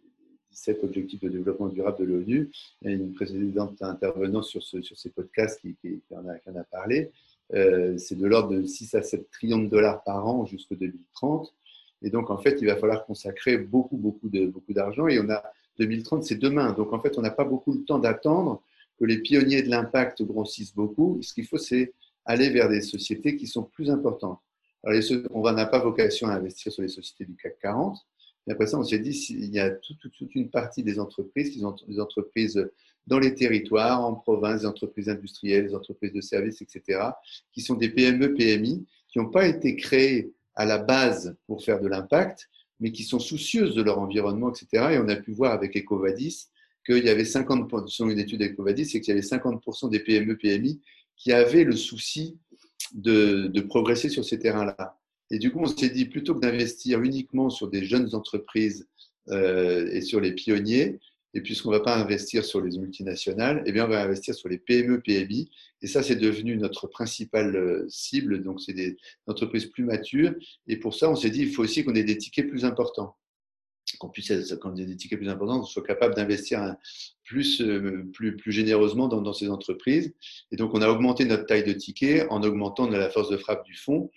[0.53, 2.51] 17 objectifs de développement durable de l'ONU,
[2.83, 6.57] une précédente intervenante sur, ce, sur ces podcasts qui, qui, qui, en, a, qui en,
[6.57, 7.11] a, parlé,
[7.53, 11.53] euh, c'est de l'ordre de 6 à 7 trillions de dollars par an jusqu'en 2030.
[12.03, 15.03] Et donc, en fait, il va falloir consacrer beaucoup, beaucoup d'argent.
[15.03, 15.43] Beaucoup et on a
[15.79, 16.73] 2030, c'est demain.
[16.73, 18.63] Donc, en fait, on n'a pas beaucoup le temps d'attendre
[18.99, 21.19] que les pionniers de l'impact grossissent beaucoup.
[21.23, 21.93] Ce qu'il faut, c'est
[22.25, 24.41] aller vers des sociétés qui sont plus importantes.
[24.85, 27.99] Alors, on n'a pas vocation à investir sur les sociétés du CAC 40.
[28.47, 29.99] Mais après ça, on s'est dit qu'il y a toute,
[30.35, 31.57] une partie des entreprises
[31.89, 32.71] des entreprises
[33.07, 37.01] dans les territoires, en province, des entreprises industrielles, des entreprises de services, etc.,
[37.53, 41.81] qui sont des PME, PMI, qui n'ont pas été créées à la base pour faire
[41.81, 42.49] de l'impact,
[42.81, 44.67] mais qui sont soucieuses de leur environnement, etc.
[44.93, 46.49] Et on a pu voir avec Ecovadis
[46.87, 50.37] qu'il y avait 50%, selon une étude d'Ecovadis, c'est qu'il y avait 50% des PME,
[50.37, 50.81] PMI
[51.17, 52.39] qui avaient le souci
[52.93, 54.99] de, progresser sur ces terrains-là.
[55.31, 58.87] Et du coup, on s'est dit, plutôt que d'investir uniquement sur des jeunes entreprises
[59.31, 61.01] euh, et sur les pionniers,
[61.35, 64.49] Et puisqu'on ne va pas investir sur les multinationales, eh bien, on va investir sur
[64.49, 65.51] les PME, PMI.
[65.83, 68.43] Et ça, c'est devenu notre principale euh, cible.
[68.43, 68.97] Donc, c'est des
[69.27, 70.35] entreprises plus matures.
[70.67, 73.17] Et pour ça, on s'est dit, il faut aussi qu'on ait des tickets plus importants
[73.99, 76.75] qu'on puisse, quand on ait des tickets plus importants, qu'on soit capable d'investir
[77.27, 80.15] plus, euh, plus, plus généreusement dans, dans, ces entreprises.
[80.53, 83.65] Et donc, on a augmenté notre taille de ticket en augmentant la force de frappe
[83.67, 84.11] du fonds.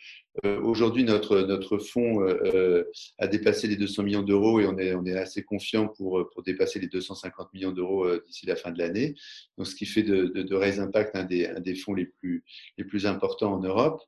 [0.46, 2.84] Euh, aujourd'hui, notre, notre fonds euh,
[3.18, 6.44] a dépassé les 200 millions d'euros et on est, on est assez confiant pour, pour
[6.44, 9.16] dépasser les 250 millions d'euros d'ici la fin de l'année.
[9.58, 12.06] Donc, ce qui fait de, de, de Raise Impact un des, un des fonds les
[12.06, 12.46] plus,
[12.78, 14.02] les plus importants en Europe.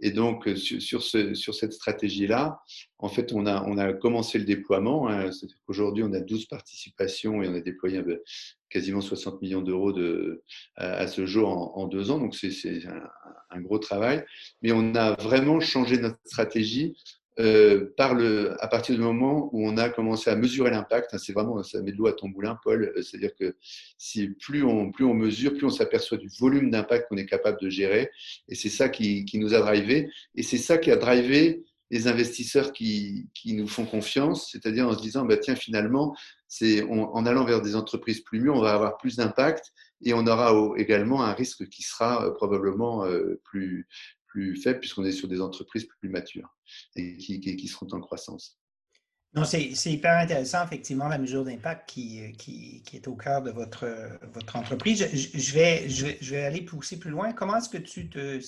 [0.00, 2.60] Et donc, sur, ce, sur cette stratégie-là,
[2.98, 5.08] en fait, on a, commencé le déploiement.
[5.08, 5.30] Hein.
[5.68, 8.02] On a 12 participations et on a déployé
[8.68, 9.92] quasiment 60 millions d'euros
[10.76, 11.48] à, ce jour
[11.78, 12.18] en, deux ans.
[12.18, 12.82] Donc, c'est
[13.50, 14.24] un, gros travail.
[14.62, 16.96] Mais on a vraiment changé notre stratégie
[17.40, 21.18] euh, par le, à partir du moment où on a commencé à mesurer l'impact, hein,
[21.18, 22.92] c'est vraiment, ça met de l'eau à ton boulin, Paul.
[22.96, 23.56] Euh, c'est-à-dire que
[23.98, 27.60] si plus on, plus on mesure, plus on s'aperçoit du volume d'impact qu'on est capable
[27.60, 28.10] de gérer.
[28.48, 30.10] Et c'est ça qui, qui, nous a drivé.
[30.36, 34.96] Et c'est ça qui a drivé les investisseurs qui, qui nous font confiance, c'est-à-dire en
[34.96, 36.16] se disant, bah, tiens, finalement,
[36.48, 39.72] c'est en allant vers des entreprises plus mûres, on va avoir plus d'impact
[40.02, 43.04] et on aura également un risque qui sera euh, probablement
[43.44, 43.88] plus,
[44.34, 46.52] plus faible puisqu'on est sur des entreprises plus matures
[46.96, 48.58] et qui, qui, seront en croissance.
[49.32, 53.50] Non, c'est hyper intéressant, effectivement, la mesure d'impact qui, qui, qui, est au cœur de
[53.50, 53.88] votre,
[54.32, 55.08] votre entreprise.
[55.12, 57.32] Je, vais, je, vais, je vais aller pousser plus loin.
[57.32, 58.40] Comment est-ce que tu te,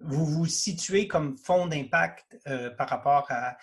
[0.00, 3.56] vous vous situez comme fonds d'impact euh, par rapport à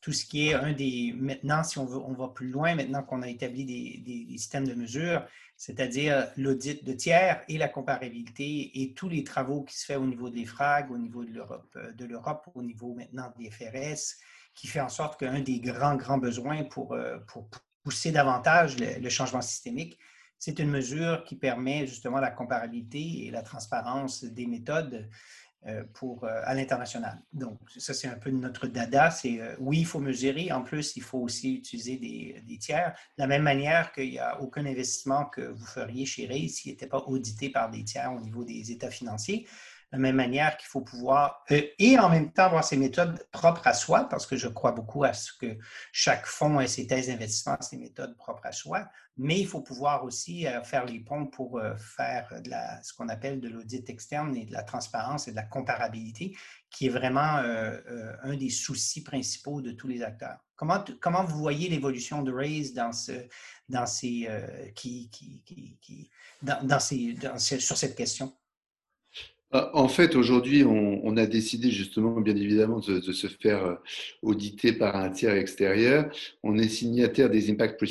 [0.00, 3.02] tout ce qui est un des, maintenant, si on, veut, on va plus loin, maintenant
[3.02, 5.26] qu'on a établi des, des, systèmes de mesure,
[5.58, 10.06] c'est-à-dire l'audit de tiers et la comparabilité et tous les travaux qui se font au
[10.06, 14.14] niveau de l'EFRAG, au niveau de l'Europe, euh, de l'Europe, au niveau maintenant des FRS,
[14.54, 17.18] qui fait en sorte qu'un des grands, grands besoins pour, euh,
[17.82, 19.98] pousser davantage le, changement systémique,
[20.38, 25.08] c'est une mesure qui permet justement la comparabilité et la transparence des méthodes
[25.92, 27.20] pour, euh, à l'international.
[27.32, 29.10] Donc, ça, c'est un peu notre dada.
[29.10, 30.52] C'est euh, oui, il faut mesurer.
[30.52, 32.94] En plus, il faut aussi utiliser des, des tiers.
[33.16, 36.72] De la même manière qu'il n'y a aucun investissement que vous feriez chez Ray s'il
[36.72, 39.46] n'était pas audité par des tiers au niveau des états financiers
[39.90, 43.26] de la même manière qu'il faut pouvoir, euh, et en même temps avoir ses méthodes
[43.32, 45.56] propres à soi, parce que je crois beaucoup à ce que
[45.92, 48.86] chaque fonds ait ses thèses d'investissement, ses méthodes propres à soi,
[49.16, 52.50] mais il faut pouvoir aussi euh, faire les ponts pour euh, faire de
[52.82, 56.36] ce qu'on appelle de l'audit externe et de la transparence et de la comparabilité,
[56.70, 57.38] qui est vraiment
[58.22, 60.36] un des soucis principaux de tous les acteurs.
[60.54, 63.26] Comment, comment vous voyez l'évolution de Raise dans ce,
[63.70, 64.28] dans ces,
[64.74, 65.42] qui, qui,
[65.80, 66.10] qui,
[66.42, 68.36] dans, dans ces, sur cette question?
[69.50, 73.74] Ah, en fait, aujourd'hui, on, a décidé justement, bien évidemment, de, se faire euh,
[74.20, 76.10] auditer par un tiers extérieur.
[76.42, 77.82] On est signataire des Impact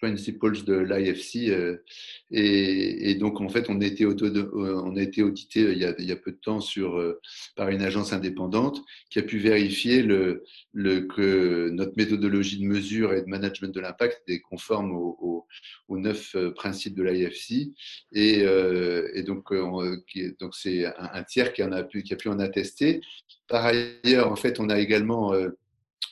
[0.00, 1.82] Principles de l'IFC euh,
[2.30, 6.36] et, donc, en fait, on a été, euh, on audité il y a, peu de
[6.36, 6.60] temps
[7.56, 8.80] par une agence indépendante
[9.10, 14.40] qui a pu vérifier que notre méthodologie de mesure et de management de l'impact est
[14.40, 15.46] conforme aux,
[15.90, 17.72] neuf principes de l'IFC.
[18.12, 18.44] Et,
[19.24, 19.52] donc,
[20.38, 23.00] donc c'est un, tiers qui, en a pu, qui a pu en attester.
[23.48, 25.50] Par ailleurs, en fait, on a également euh,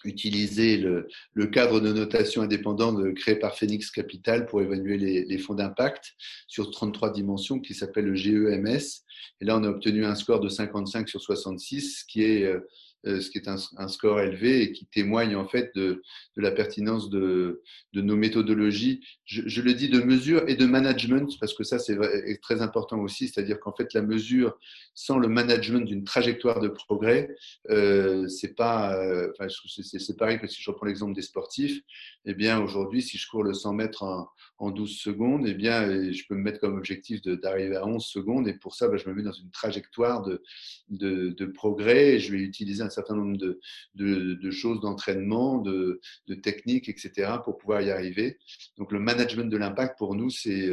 [0.04, 1.08] utilisé le,
[1.46, 6.14] cadre de notation indépendante créé par Phoenix Capital pour évaluer les, les fonds d'impact
[6.46, 9.04] sur 33 dimensions qui s'appelle le GEMS.
[9.40, 12.60] Et là, on a obtenu un score de 55 sur 66, qui est euh,
[13.04, 16.02] ce qui est un, score élevé et qui témoigne en fait de,
[16.36, 17.62] la pertinence de,
[17.94, 19.00] nos méthodologies.
[19.24, 21.96] Je, le dis de mesure et de management parce que ça c'est
[22.42, 24.58] très important aussi, c'est-à-dire qu'en fait la mesure
[24.94, 27.34] sans le management d'une trajectoire de progrès,
[27.70, 31.80] euh, c'est pas, euh, enfin, c'est pareil que si je reprends l'exemple des sportifs,
[32.26, 34.28] eh bien aujourd'hui si je cours le 100 mètres en,
[34.58, 38.48] en 12 secondes, eh bien je peux me mettre comme objectif d'arriver à 11 secondes.
[38.48, 40.42] Et pour ça bah, je me mets dans une trajectoire de,
[40.88, 46.00] de, de progrès et je vais utiliser un un certain nombre de, choses d'entraînement, de,
[46.26, 48.38] de, techniques, etc., pour pouvoir y arriver.
[48.78, 50.70] Donc le management de l'impact, pour nous, c'est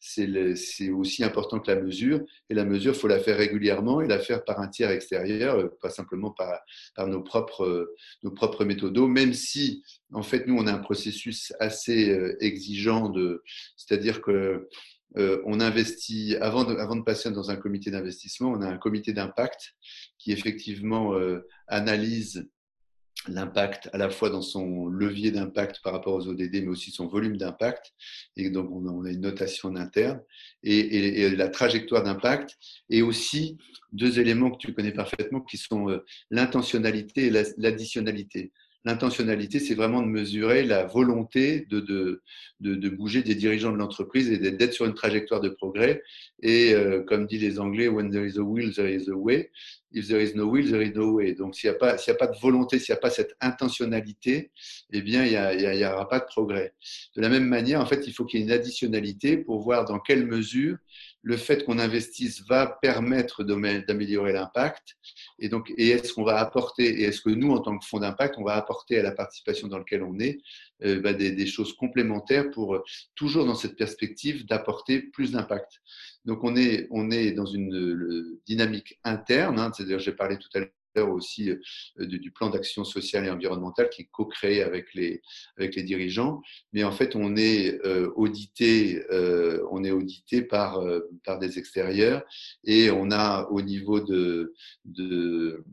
[0.00, 2.20] c'est aussi important que la mesure.
[2.50, 5.56] Et la mesure, il faut la faire régulièrement et la faire par un tiers extérieur,
[5.58, 6.60] euh, pas simplement par,
[7.06, 9.82] nos, propres, nos propres méthodos, même si,
[10.12, 13.12] en fait, nous, on a un processus assez euh, exigeant,
[13.76, 14.68] c'est-à-dire que
[15.18, 19.12] euh, investit, avant de, avant de passer dans un comité d'investissement, on a un comité
[19.12, 19.74] d'impact
[20.22, 22.48] qui effectivement euh, analyse
[23.28, 27.06] l'impact à la fois dans son levier d'impact par rapport aux ODD, mais aussi son
[27.06, 27.92] volume d'impact.
[28.36, 30.20] Et donc, on a, une notation interne
[30.62, 32.56] et, la trajectoire d'impact.
[32.90, 33.58] Et aussi
[33.92, 38.52] deux éléments que tu connais parfaitement qui sont euh, l'intentionnalité et l'additionnalité.
[38.84, 42.20] L'intentionnalité, c'est vraiment de mesurer la volonté de, de,
[42.60, 46.02] de, bouger des dirigeants de l'entreprise et d'être sur une trajectoire de progrès.
[46.42, 49.50] Et euh, comme disent les Anglais, when there is a will, there is a way.
[49.92, 51.34] If there is no will, there is no way.
[51.34, 54.50] Donc, s'il n'y a, pas, a pas de volonté, s'il n'y a pas cette intentionnalité,
[54.92, 56.74] eh bien, il n'y aura pas de progrès.
[57.14, 59.84] De la même manière, en fait, il faut qu'il y ait une additionnalité pour voir
[59.84, 60.76] dans quelle mesure
[61.22, 64.96] le fait qu'on investisse va permettre d'améliorer l'impact.
[65.38, 68.36] Et donc est-ce qu'on va apporter et est-ce que nous en tant que fonds d'impact
[68.38, 70.40] on va apporter à la participation dans laquelle on est
[70.84, 72.82] euh, bah, des, des, choses complémentaires pour euh,
[73.14, 75.80] toujours dans cette perspective d'apporter plus d'impact?
[76.24, 80.60] Donc on est on est dans une dynamique interne hein, c'est-à-dire j'ai parlé tout à
[80.60, 80.68] l'heure
[81.00, 85.22] aussi euh, du, plan d'action sociale et environnementale qui est co-créé avec les,
[85.56, 86.40] avec les dirigeants.
[86.72, 90.82] Mais en fait, on est euh, audité, euh, on est audité par,
[91.24, 92.22] par des extérieurs
[92.64, 95.64] et on a au niveau de, de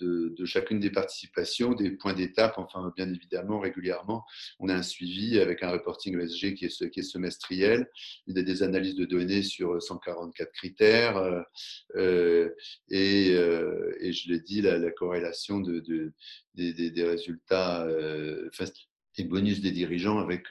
[0.00, 2.54] de, chacune des participations, des points d'étape.
[2.56, 4.24] Enfin, bien évidemment, régulièrement,
[4.58, 7.88] on a un suivi avec un reporting ESG qui est, semestriel,
[8.26, 11.42] il y a des analyses de données sur 144 critères euh,
[11.96, 12.50] euh,
[12.88, 16.12] et, euh, et, je l'ai dit, la, corrélation de, de
[16.54, 17.86] des, résultats
[19.16, 20.48] et bonus des dirigeants avec,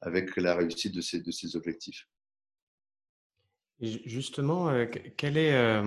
[0.00, 2.08] avec la réussite de ces, de ces objectifs.
[3.80, 5.82] Justement, quel est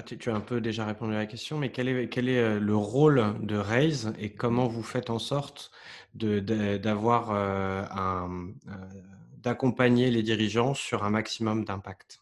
[0.00, 3.34] tu, as un peu déjà répondu à la question, mais quel est, euh, le rôle
[3.42, 5.70] de Raise et comment vous faites en sorte
[6.14, 8.72] d'avoir euh, un, euh,
[9.42, 12.20] d'accompagner les dirigeants sur un maximum d'impact?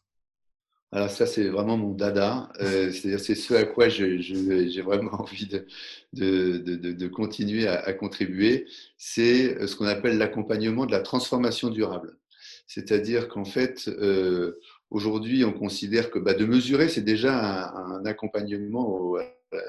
[0.93, 2.51] Alors ça, c'est vraiment mon dada.
[2.59, 5.49] C'est ce à quoi j'ai vraiment envie
[6.13, 8.67] de, continuer à, contribuer.
[8.97, 12.17] C'est ce qu'on appelle l'accompagnement de la transformation durable.
[12.67, 13.89] C'est-à-dire qu'en fait,
[14.91, 19.15] Aujourd'hui, on considère que bah, de mesurer, c'est déjà un, accompagnement,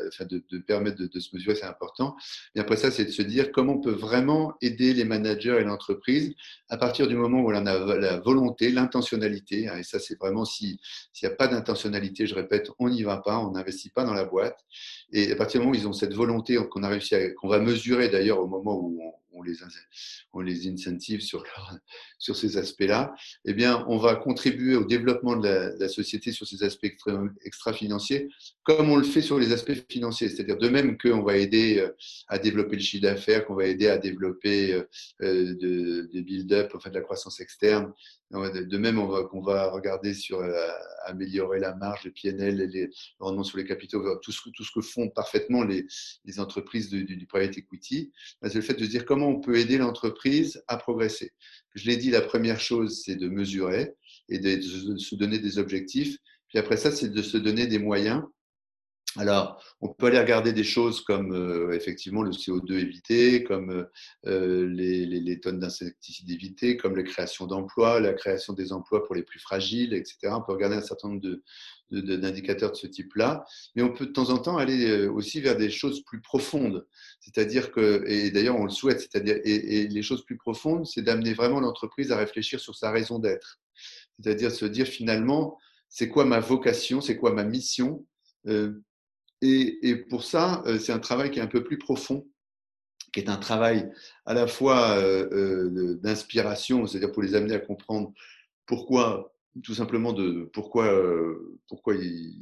[0.07, 2.15] enfin de, permettre de, se mesurer, c'est important.
[2.55, 5.63] Et après ça, c'est de se dire comment on peut vraiment aider les managers et
[5.63, 6.33] l'entreprise
[6.69, 9.67] à partir du moment où on a la volonté, l'intentionnalité.
[9.67, 10.77] Hein, et ça, c'est vraiment s'il
[11.21, 14.25] n'y a pas d'intentionnalité, je répète, on n'y va pas, on n'investit pas dans la
[14.25, 14.59] boîte.
[15.13, 17.47] Et à partir du moment où ils ont cette volonté qu'on a réussi à, qu'on
[17.47, 19.55] va mesurer d'ailleurs au moment où on, on les,
[20.33, 21.43] on incentive sur,
[22.19, 23.13] ces aspects-là,
[23.45, 26.87] eh bien, on va contribuer au développement de la, société sur ces aspects
[27.43, 28.29] extra-financiers,
[28.63, 30.29] comme on le fait sur les aspects financiers.
[30.29, 31.89] C'est-à-dire de même qu'on va aider euh,
[32.27, 34.83] à développer le chiffre d'affaires, qu'on va aider à développer euh,
[35.21, 37.91] euh, des build-up, fait, de la croissance externe.
[38.31, 40.41] De même, on va, qu'on va regarder sur
[41.05, 44.81] améliorer la marge, le PNL, les rendements sur les capitaux, tout ce, tout ce que
[44.81, 45.85] font parfaitement les,
[46.25, 48.11] les entreprises du, du, private equity.
[48.43, 51.33] C'est le fait de dire comment on peut aider l'entreprise à progresser.
[51.75, 53.93] Je l'ai dit, la première chose, c'est de mesurer
[54.29, 54.61] et de
[54.97, 56.17] se donner des objectifs.
[56.47, 58.23] Puis après ça, c'est de se donner des moyens.
[59.17, 63.87] Alors, on peut aller regarder des choses comme euh, effectivement le CO2 évité, comme
[64.25, 69.03] euh, les, les, les, tonnes d'insecticides évitées, comme la création d'emplois, la création des emplois
[69.03, 70.29] pour les plus fragiles, etc.
[70.31, 71.21] On peut regarder un certain nombre
[71.91, 73.43] d'indicateurs de ce type-là,
[73.75, 76.87] mais on peut de temps en temps aller euh, aussi vers des choses plus profondes.
[77.19, 81.33] C'est-à-dire que, et d'ailleurs on le souhaite, c'est-à-dire, et, les choses plus profondes, c'est d'amener
[81.33, 83.59] vraiment l'entreprise à réfléchir sur sa raison d'être.
[84.19, 85.57] C'est-à-dire se dire finalement,
[85.89, 88.05] c'est quoi ma vocation, c'est quoi ma mission.
[88.47, 88.81] Euh,
[89.41, 92.27] et, pour ça, euh, c'est un travail qui est un peu plus profond
[93.13, 93.91] qui est un travail
[94.25, 94.97] à la fois
[96.01, 98.13] d'inspiration, c'est-à-dire pour les amener à comprendre
[98.65, 99.31] pourquoi
[99.63, 102.33] tout simplement de pourquoi, euh, pourquoi ils,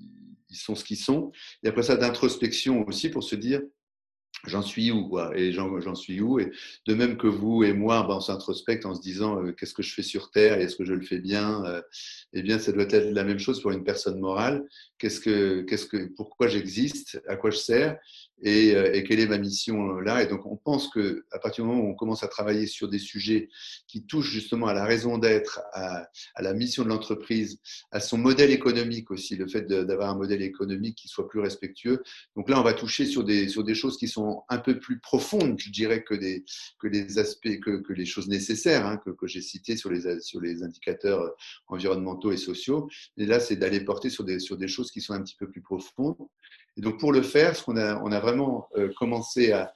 [0.51, 1.31] sont ce qu'ils sont.
[1.63, 3.61] Et après ça, d'introspection aussi pour se dire
[4.45, 6.39] j'en suis où quoi, et j'en suis où.
[6.39, 6.51] Et
[6.87, 9.83] de même que vous et moi, ben, on s'introspecte en se disant euh, qu'est-ce que
[9.83, 11.81] je fais sur Terre et est-ce que je le fais bien euh,
[12.33, 14.65] Eh bien, ça doit être la même chose pour une personne morale.
[14.97, 17.97] Qu'est-ce que, qu'est-ce que, pourquoi j'existe, à quoi je sers
[18.41, 20.23] et, euh, et, quelle est ma mission euh, là.
[20.23, 22.87] Et donc, on pense que à partir du moment où on commence à travailler sur
[22.87, 23.49] des sujets
[23.87, 26.07] qui touchent justement à la raison d'être, à,
[26.39, 27.59] la mission de l'entreprise,
[27.91, 32.01] à son modèle économique aussi, le fait d'avoir un modèle économique qui soit plus respectueux.
[32.35, 34.99] Donc là, on va toucher sur des, sur des choses qui sont un peu plus
[34.99, 36.45] profondes, je dirais, que, des,
[36.79, 40.39] que les aspects, que, les choses nécessaires hein, que, que j'ai citées sur les, sur
[40.39, 41.35] les indicateurs
[41.67, 42.89] environnementaux et sociaux.
[43.17, 45.49] Et là, c'est d'aller porter sur des, sur des choses qui sont un petit peu
[45.49, 46.15] plus profondes.
[46.79, 49.73] Et donc pour le faire, ce qu'on a, on a vraiment euh, commencé à,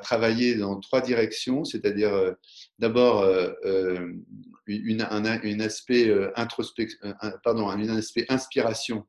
[0.00, 2.34] travailler dans trois directions, c'est-à-dire euh,
[2.78, 4.12] d'abord euh,
[4.68, 6.08] une, un, une aspect
[7.42, 9.06] pardon, un aspect inspiration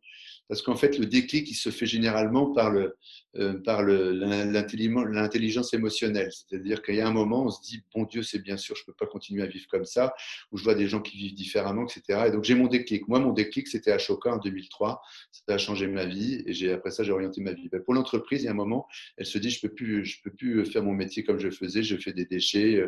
[0.47, 2.97] parce qu'en fait, le déclic, il se fait généralement par le,
[3.35, 6.31] euh, par l'intelligence émotionnelle.
[6.31, 8.83] C'est-à-dire qu'il y a un moment, on se dit, bon Dieu, c'est bien sûr, je
[8.83, 10.13] ne peux pas continuer à vivre comme ça,
[10.51, 12.25] ou je vois des gens qui vivent différemment, etc.
[12.27, 13.07] Et donc, j'ai mon déclic.
[13.07, 15.01] Moi, mon déclic, c'était à Choca en 2003.
[15.31, 16.43] Ça a changé ma vie.
[16.45, 17.67] Et après ça, j'ai orienté ma vie.
[17.69, 18.87] Ben, pour l'entreprise, il y a un moment,
[19.17, 21.49] elle se dit, je ne peux, plus, je peux plus faire mon métier comme je
[21.49, 21.83] faisais.
[21.83, 22.81] Je fais des déchets,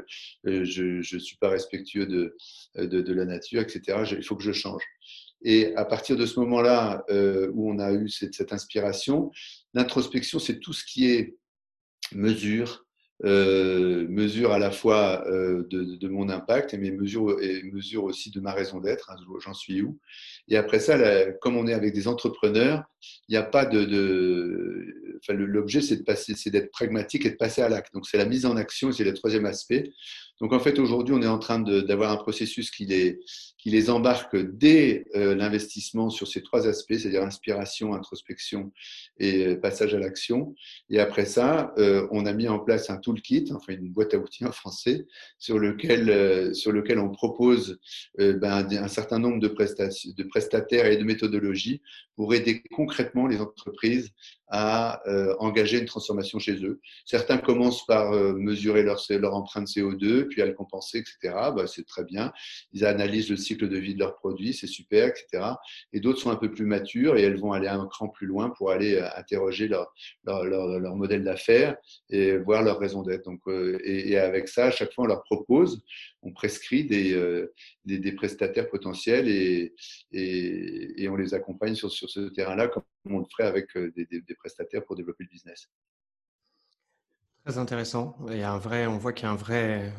[0.47, 2.37] euh, je ne suis pas respectueux de,
[2.75, 3.99] de, de la nature, etc.
[4.17, 4.83] il faut que je change.
[5.43, 9.31] Et à partir de ce moment-là, euh, où on a eu cette, inspiration,
[9.73, 11.37] l'introspection, c'est tout ce qui est
[12.13, 12.85] mesure,
[13.25, 18.31] euh, mesure à la fois euh, de, mon impact et mes mesures et mesure aussi
[18.31, 19.11] de ma raison d'être.
[19.11, 19.99] Hein, J'en suis où
[20.47, 20.97] Et après ça,
[21.41, 22.83] comme on est avec des entrepreneurs,
[23.27, 23.79] il n'y a pas de,
[25.29, 27.93] l'objet, c'est d'être pragmatique et de passer à l'acte.
[27.93, 29.91] Donc c'est la mise en action, c'est le troisième aspect.
[30.41, 33.19] Donc en fait, aujourd'hui, on est en train d'avoir un processus qui les,
[33.59, 38.71] qui les embarque dès euh, l'investissement sur ces trois aspects, c'est-à-dire inspiration, introspection
[39.19, 40.55] et euh, passage à l'action.
[40.89, 44.17] Et après ça, euh, on a mis en place un toolkit, enfin une boîte à
[44.17, 45.05] outils en français,
[45.39, 47.79] sur lequel, sur lequel on propose
[48.17, 51.81] ben, un certain nombre de, prestataires et de méthodologies
[52.15, 54.11] pour aider concrètement les entreprises
[54.47, 55.01] à
[55.39, 56.79] engager une transformation chez eux.
[57.05, 61.17] Certains commencent par mesurer leur empreinte CO2, puis à le compenser, etc.
[61.55, 62.31] Bah, c'est très bien.
[62.73, 65.43] Ils analysent le cycle de vie de leurs produits, c'est super, etc.
[65.93, 68.49] Et d'autres sont un peu plus matures et elles vont aller un cran plus loin
[68.49, 69.93] pour aller euh, interroger leur,
[70.25, 71.77] leur, leur, modèle d'affaires
[72.09, 73.25] et voir leur raison d'être.
[73.25, 73.41] Donc,
[73.83, 75.81] et, et, avec ça, à chaque fois, on leur propose,
[76.21, 77.45] on prescrit des,
[77.85, 79.73] des, des, prestataires potentiels et,
[80.11, 84.05] et, et, on les accompagne sur, sur ce terrain-là comme on le ferait avec des,
[84.05, 85.69] des prestataires pour développer le business.
[87.45, 88.15] Très intéressant.
[88.29, 89.93] Il y a un vrai, on voit qu'il y a un vrai,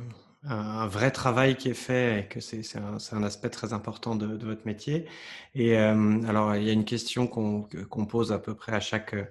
[0.49, 4.27] un, vrai travail qui est fait et que c'est un, un, aspect très important de,
[4.27, 5.07] de votre métier.
[5.57, 9.15] Et euh, alors, il y a une question qu'on pose à peu près à chaque,
[9.15, 9.25] euh,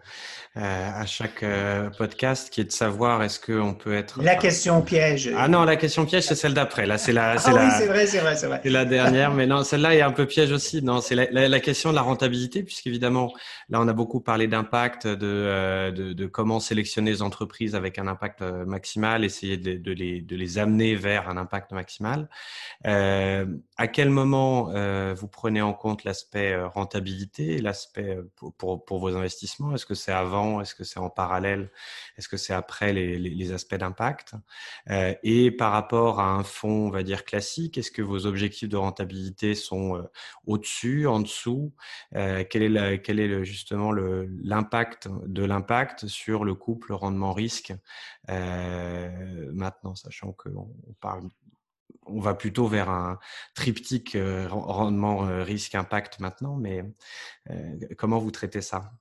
[0.56, 4.22] à chaque euh, podcast qui est de savoir est-ce qu'on peut être.
[4.22, 5.32] La question piège.
[5.38, 6.86] Ah non, la question piège, c'est celle d'après.
[6.86, 7.38] Là, c'est la.
[7.42, 8.60] Ah la, oui, c'est vrai, c'est vrai, c'est vrai.
[8.62, 10.82] C'est la dernière, mais non, celle-là est un peu piège aussi.
[10.82, 13.32] Non, c'est la, la, la, question de la rentabilité, puisqu'évidemment,
[13.70, 18.08] là, on a beaucoup parlé d'impact, de, de, de, comment sélectionner les entreprises avec un
[18.08, 22.30] impact maximal, essayer de, de les, de les amener vers un impact maximal.
[22.86, 23.46] Euh,
[23.78, 28.18] à quel moment euh, vous prenez en compte l'aspect euh, rentabilité, l'aspect
[28.58, 29.74] pour, pour, vos investissements?
[29.74, 30.62] Est-ce que c'est avant?
[30.62, 31.72] Est-ce que c'est en parallèle?
[32.18, 34.34] Est-ce que c'est après les, les, aspects d'impact?
[35.24, 38.78] Et par rapport à un fonds, on va dire classique, est-ce que vos objectifs de
[38.78, 40.08] rentabilité sont
[40.46, 41.74] au-dessus, en dessous?
[42.12, 47.74] Quel est, la, quel est justement l'impact de l'impact sur le couple rendement-risque
[48.28, 50.70] maintenant, sachant qu'on
[52.10, 53.20] on va plutôt vers un
[53.56, 56.84] triptyque euh, rendement euh, risque impact maintenant, mais
[57.50, 58.92] euh, comment vous traitez ça?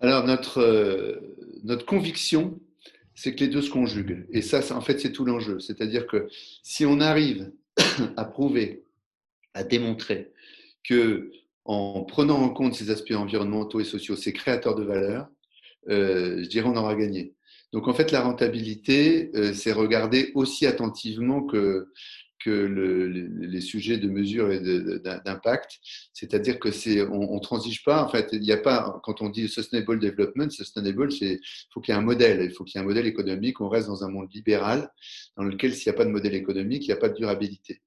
[0.00, 1.22] Alors notre
[1.62, 2.60] notre conviction,
[3.14, 5.60] c'est que les deux se conjuguent, et ça, en fait, c'est tout l'enjeu.
[5.60, 6.28] C'est-à-dire que
[6.62, 7.52] si on arrive
[8.16, 8.84] à prouver,
[9.54, 10.32] à démontrer
[10.82, 11.30] que
[11.64, 15.28] en prenant en compte ces aspects environnementaux et sociaux, ces créateurs de valeur,
[15.86, 17.34] je dirais on aura gagné.
[17.72, 21.88] Donc en fait, la rentabilité, euh, c'est regarder aussi attentivement que,
[22.44, 24.60] que le, les sujets de mesure et
[25.24, 25.78] d'impact.
[26.12, 28.04] C'est-à-dire que c'est, on, on transige pas.
[28.04, 31.40] En fait, il n'y a pas, quand on dit sustainable development, sustainable, c'est,
[31.72, 32.42] faut qu'il y ait un modèle.
[32.42, 33.60] Il faut qu'il y ait un modèle économique.
[33.60, 34.90] On reste dans un monde libéral
[35.36, 37.80] dans lequel s'il n'y a pas de modèle économique, il n'y a pas de durabilité.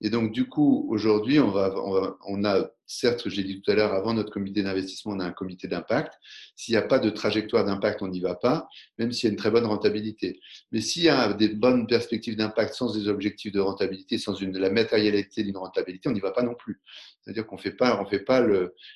[0.00, 3.70] Et donc, du coup, aujourd'hui, on, va, on, va, on a, certes, j'ai dit tout
[3.70, 6.14] à l'heure, avant notre comité d'investissement, on a un comité d'impact.
[6.54, 8.68] S'il n'y a pas de trajectoire d'impact, on n'y va pas,
[8.98, 10.40] même s'il y a une très bonne rentabilité.
[10.72, 14.70] Mais s'il y a des bonnes perspectives d'impact sans des objectifs de rentabilité, sans la
[14.70, 16.80] matérialité d'une rentabilité, on n'y va pas non plus.
[17.20, 18.46] C'est-à-dire qu'on ne fait pas,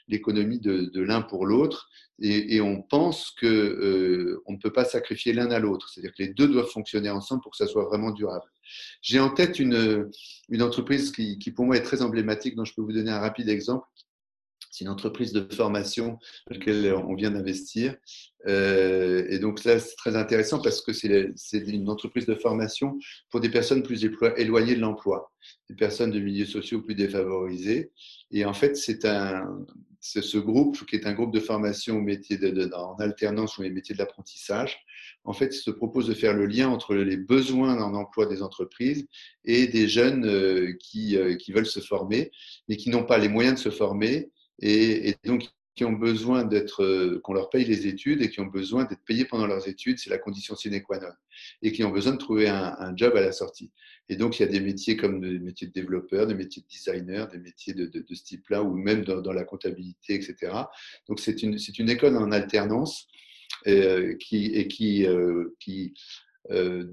[0.08, 5.50] l'économie de, l'un pour l'autre et, on pense qu'on euh, ne peut pas sacrifier l'un
[5.50, 5.88] à l'autre.
[5.88, 8.44] C'est-à-dire que les deux doivent fonctionner ensemble pour que ça soit vraiment durable.
[9.02, 10.10] J'ai en tête une,
[10.50, 13.20] une entreprise qui, qui, pour moi, est très emblématique, dont je peux vous donner un
[13.20, 13.79] rapide exemple.
[14.70, 16.18] C'est une entreprise de formation
[16.48, 17.96] dans laquelle on vient d'investir.
[18.46, 22.96] Euh, et donc là, c'est très intéressant parce que c'est une entreprise de formation
[23.30, 25.32] pour des personnes plus éloignées de l'emploi,
[25.68, 27.90] des personnes de milieux sociaux plus défavorisés.
[28.30, 29.02] Et en fait, c'est
[30.00, 33.62] ce groupe qui est un groupe de formation au métier de, de, en alternance sur
[33.62, 34.78] les métiers de l'apprentissage.
[35.24, 39.06] En fait, se propose de faire le lien entre les besoins en emploi des entreprises
[39.44, 42.30] et des jeunes euh, qui, euh, qui veulent se former,
[42.68, 45.44] mais qui n'ont pas les moyens de se former et, donc
[45.76, 49.02] qui ont besoin d'être, euh, qu'on leur paye les études et qui ont besoin d'être
[49.04, 51.08] payés pendant leurs études, c'est la condition sine qua non,
[51.62, 53.70] et qui ont besoin de trouver un, job à la sortie.
[54.08, 56.66] Et donc, il y a des métiers comme des métiers de développeur, des métiers de
[56.66, 60.52] designer, des métiers de, ce type-là, ou même dans, la comptabilité, etc.
[61.08, 63.06] Donc, c'est une, une école en alternance
[63.66, 65.94] euh, qui, et qui, euh, qui
[66.50, 66.84] euh,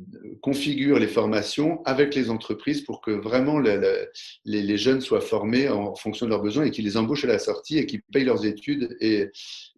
[0.41, 6.25] configure les formations avec les entreprises pour que vraiment les, jeunes soient formés en fonction
[6.25, 8.97] de leurs besoins et qu'ils les embauchent à la sortie et qu'ils payent leurs études
[8.99, 9.31] et,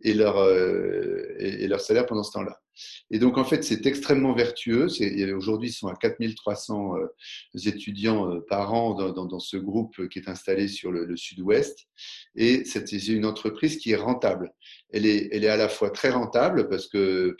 [0.05, 2.59] euh, leur salaire pendant ce temps-là.
[3.11, 4.87] Et donc, en fait, c'est extrêmement vertueux.
[5.35, 7.07] Aujourd'hui, ils sont à 4300 euh,
[7.65, 11.87] étudiants par an dans, ce groupe qui est installé sur le, sud-ouest.
[12.35, 14.51] Et c'est une entreprise qui est rentable.
[14.91, 17.37] Elle est à la fois très rentable parce que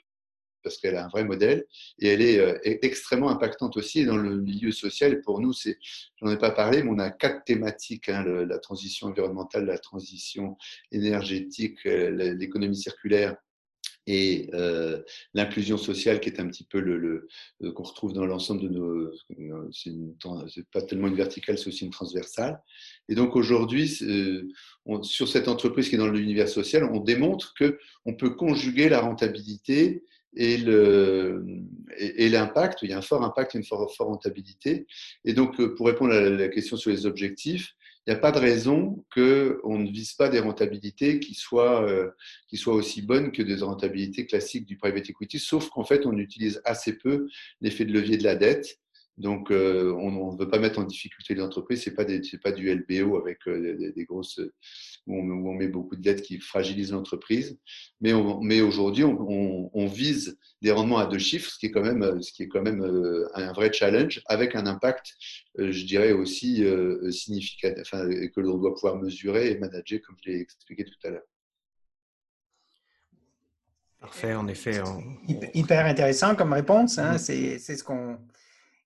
[0.70, 1.66] parce qu'elle a un vrai modèle
[1.98, 5.22] et elle est euh, e-, extrêmement impactante aussi dans le milieu social.
[5.22, 5.80] Pour nous, c'est,
[6.22, 10.58] j'en ai pas parlé, mais on a quatre thématiques hein, la transition environnementale, la transition
[10.92, 13.36] énergétique, euh, l'économie circulaire
[14.08, 15.02] et euh,
[15.34, 17.28] l'inclusion sociale qui est un petit peu le,
[17.74, 19.12] qu'on retrouve dans l'ensemble de nos
[19.72, 22.60] c'est pas tellement une verticale c'est aussi une transversale
[23.08, 23.88] et donc aujourd'hui
[25.04, 29.02] sur cette entreprise qui est dans l'univers social on démontre que on peut conjuguer la
[29.02, 30.04] rentabilité
[30.36, 34.86] et l'impact, il y a un fort impact, une forte, rentabilité.
[35.26, 37.76] Et donc, euh, pour répondre à la question sur les objectifs,
[38.08, 42.10] il n'y a pas de raison qu'on ne vise pas des rentabilités qui soient, euh,
[42.48, 46.18] qui soient aussi bonnes que des rentabilités classiques du private equity, sauf qu'en fait, on
[46.18, 47.28] utilise assez peu
[47.62, 48.80] l'effet de levier de la dette.
[49.20, 51.84] Donc, euh, on ne veut pas mettre en difficulté l'entreprise.
[51.84, 54.40] Ce n'est pas, pas, du LBO avec des, grosses
[55.08, 57.58] où on, met beaucoup de dettes qui fragilisent l'entreprise.
[58.00, 62.22] Mais, mais aujourd'hui, on, vise des rendements à deux chiffres, ce qui est quand même,
[62.22, 65.14] ce qui est quand même euh, un vrai challenge, avec un impact,
[65.60, 70.16] euh, je dirais aussi euh, significatif, enfin, que l'on doit pouvoir mesurer et manager, comme
[70.24, 71.28] je l'ai expliqué tout à l'heure.
[74.00, 74.82] Parfait, en effet.
[75.54, 76.98] Hyper intéressant comme réponse.
[77.00, 77.16] Hein?
[77.16, 77.18] Mm.
[77.18, 78.18] C'est ce qu'on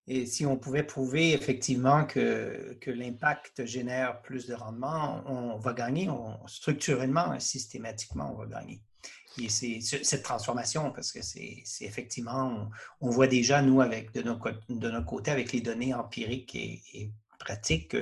[0.07, 5.73] et si on pouvait prouver effectivement que, que l'impact génère plus de rendement, on va
[5.73, 8.81] gagner, on, structurellement, systématiquement, on va gagner.
[9.41, 12.69] Et c'est cette transformation, parce que c'est effectivement,
[13.01, 14.37] on, voit déjà, nous, avec de, nos,
[14.69, 17.97] de notre côté, avec les données empiriques et, et pratiques,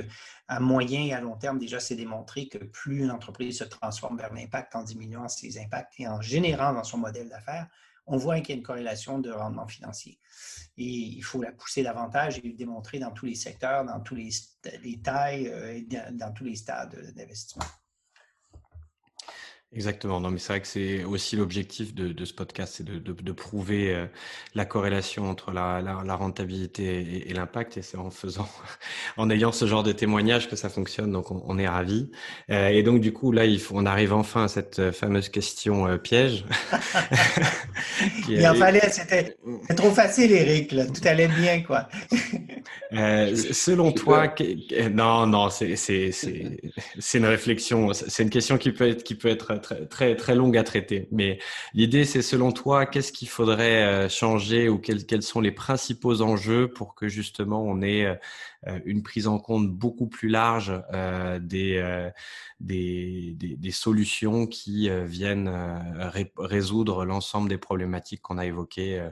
[0.48, 4.18] à moyen et à long terme, déjà, c'est démontré que plus une entreprise se transforme
[4.18, 7.68] vers l'impact en diminuant ses impacts et en générant dans son modèle d'affaires,
[8.06, 10.20] on voit qu'il y a une corrélation de rendement financier.
[10.78, 14.16] Et il faut la pousser davantage et le démontrer dans tous les secteurs, dans tous
[14.16, 14.30] les,
[14.84, 15.82] les tailles, euh,
[16.12, 17.66] dans tous les stades d'investissement.
[19.74, 20.20] Exactement.
[20.20, 24.06] Non, mais c'est vrai que c'est aussi l'objectif de, ce podcast, c'est de, prouver euh,
[24.54, 25.80] la corrélation entre la,
[26.16, 27.78] rentabilité et, l'impact.
[27.78, 28.50] Et c'est en faisant,
[29.18, 31.14] en ayant ce genre de témoignage que ça fonctionne.
[31.14, 32.12] Donc, on, est ravis.
[32.50, 35.30] Euh, et donc, du coup, là, il faut, on arrive enfin à cette euh, fameuse
[35.30, 36.44] question piège.
[38.28, 38.90] il en fallait.
[38.90, 39.38] C'était
[39.78, 40.70] trop facile, Eric.
[40.70, 41.88] Tout allait bien, quoi.
[42.92, 44.36] selon toi,
[44.92, 47.94] non, non, c'est c'est une réflexion.
[47.94, 51.08] C'est une question qui peut être qui peut être très, très, longue à traiter.
[51.12, 51.40] Mais
[51.74, 56.68] l'idée, c'est selon toi, qu'est-ce qu'il faudrait euh, changer ou quels, sont les principaux enjeux
[56.68, 58.20] pour que justement on ait
[58.68, 62.12] euh, une prise en compte beaucoup plus large euh, des,
[62.60, 65.50] des, solutions qui viennent
[66.38, 69.10] résoudre l'ensemble des problématiques qu'on a évoquées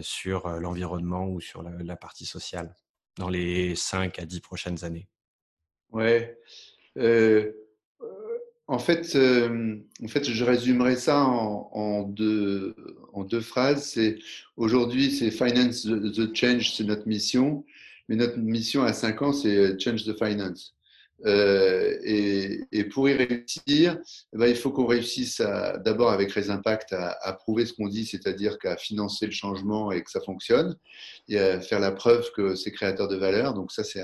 [0.00, 2.74] sur l'environnement ou sur la, partie sociale
[3.16, 5.08] dans les 5 à 10 prochaines années.
[5.90, 6.36] Ouais.
[8.68, 12.74] En fait, euh, en fait, je résumerai ça en, deux,
[13.40, 13.84] phrases.
[13.84, 14.18] C'est
[14.56, 17.64] aujourd'hui, c'est finance the, change, c'est notre mission,
[18.08, 20.74] mais notre mission à cinq ans, c'est change the finance.
[21.24, 23.98] Euh, et, pour y réussir,
[24.32, 25.40] eh ben, il faut qu'on réussisse
[25.84, 29.92] d'abord avec les impacts à, à prouver ce qu'on dit, c'est-à-dire qu'à financer le changement
[29.92, 30.76] et que ça fonctionne,
[31.28, 33.54] et à faire la preuve que c'est créateur de valeur.
[33.54, 34.02] Donc ça, c'est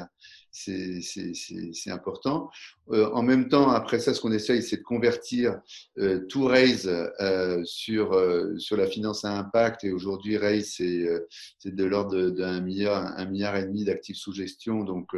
[0.51, 2.51] c'est important.
[2.91, 5.61] Euh, en même temps, après ça, ce qu'on essaye, c'est de convertir
[5.99, 6.89] euh, tout Raise
[7.21, 8.17] euh, sur,
[8.59, 9.85] sur la finance à impact.
[9.85, 14.85] Et aujourd'hui, Raise, c'est de l'ordre d'un milliard, un milliard et demi d'actifs sous gestion,
[14.85, 15.09] donc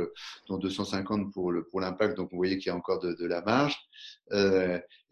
[0.48, 2.16] dont 250 pour l'impact.
[2.16, 3.76] donc, vous voyez qu'il y a encore de, de la marge.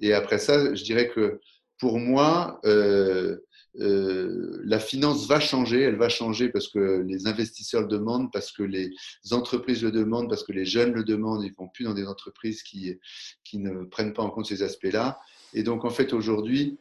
[0.01, 1.41] et après ça, je dirais que
[1.79, 3.39] pour moi, euh,
[3.79, 8.62] la finance va changer, elle va changer parce que les investisseurs le demandent, parce que
[8.62, 8.91] les
[9.31, 11.45] entreprises le demandent, parce que les jeunes le demandent.
[11.45, 12.99] Ils ne vont plus dans des entreprises qui,
[13.45, 15.18] qui ne prennent pas en compte ces aspects-là.
[15.55, 16.79] Et donc, en fait, aujourd'hui,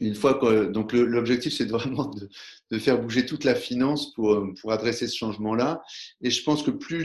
[0.00, 2.10] une fois que, donc l'objectif c'est vraiment
[2.70, 5.82] de, faire bouger toute la finance pour, pour adresser ce changement-là.
[6.20, 7.04] Et je pense que plus,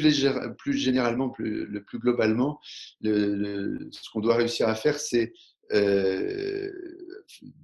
[0.58, 2.60] plus généralement, plus, le plus globalement,
[3.02, 5.34] le, ce qu'on doit réussir à faire, c'est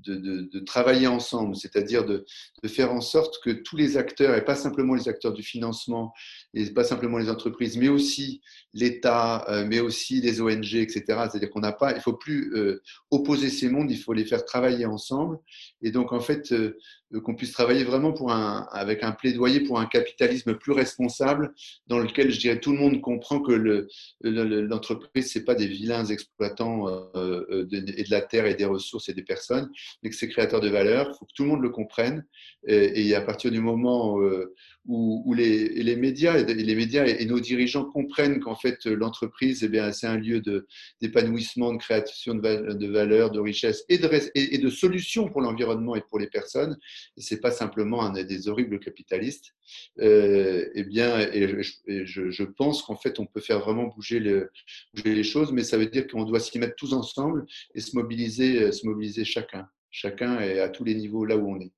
[0.06, 2.26] de, travailler ensemble, c'est-à-dire de,
[2.68, 6.14] faire en sorte que tous les acteurs, et pas simplement les acteurs du financement,
[6.54, 8.41] et pas simplement les entreprises, mais aussi
[8.74, 11.04] l'État, euh, mais aussi les ONG, etc.
[11.08, 12.82] C'est-à-dire qu'on n'a pas, il faut plus euh,
[13.12, 15.39] opposer ces mondes, il faut les faire travailler ensemble.
[15.82, 16.78] Et donc, en fait, euh,
[17.24, 21.54] qu'on puisse travailler vraiment pour un, avec un plaidoyer pour un capitalisme plus responsable,
[21.88, 23.88] dans lequel, je dirais, tout le monde comprend que
[24.22, 26.86] l'entreprise, le, c'est pas des vilains exploitants
[27.98, 29.70] et de la terre et des ressources et des personnes,
[30.02, 31.10] mais que c'est créateur de valeur.
[31.10, 32.26] Il faut que tout le monde le comprenne.
[32.68, 34.18] Et, à partir du moment
[34.86, 39.92] où, les, médias et les médias et, nos dirigeants comprennent qu'en fait l'entreprise, eh bien,
[39.92, 40.42] c'est un lieu
[41.02, 46.20] d'épanouissement, de, création de, valeur, de richesse et de, et, solutions pour l'environnement et pour
[46.20, 46.78] les personnes.
[47.18, 49.54] Et c'est pas simplement un des horribles capitalistes.
[50.00, 54.20] Euh, eh bien, je, pense qu'en fait, on peut faire vraiment bouger,
[54.94, 57.46] bouger les choses, mais ça veut dire qu'on doit s'y mettre tous ensemble
[57.80, 61.72] se mobiliser, se mobiliser chacun, chacun et à tous les niveaux là où on est.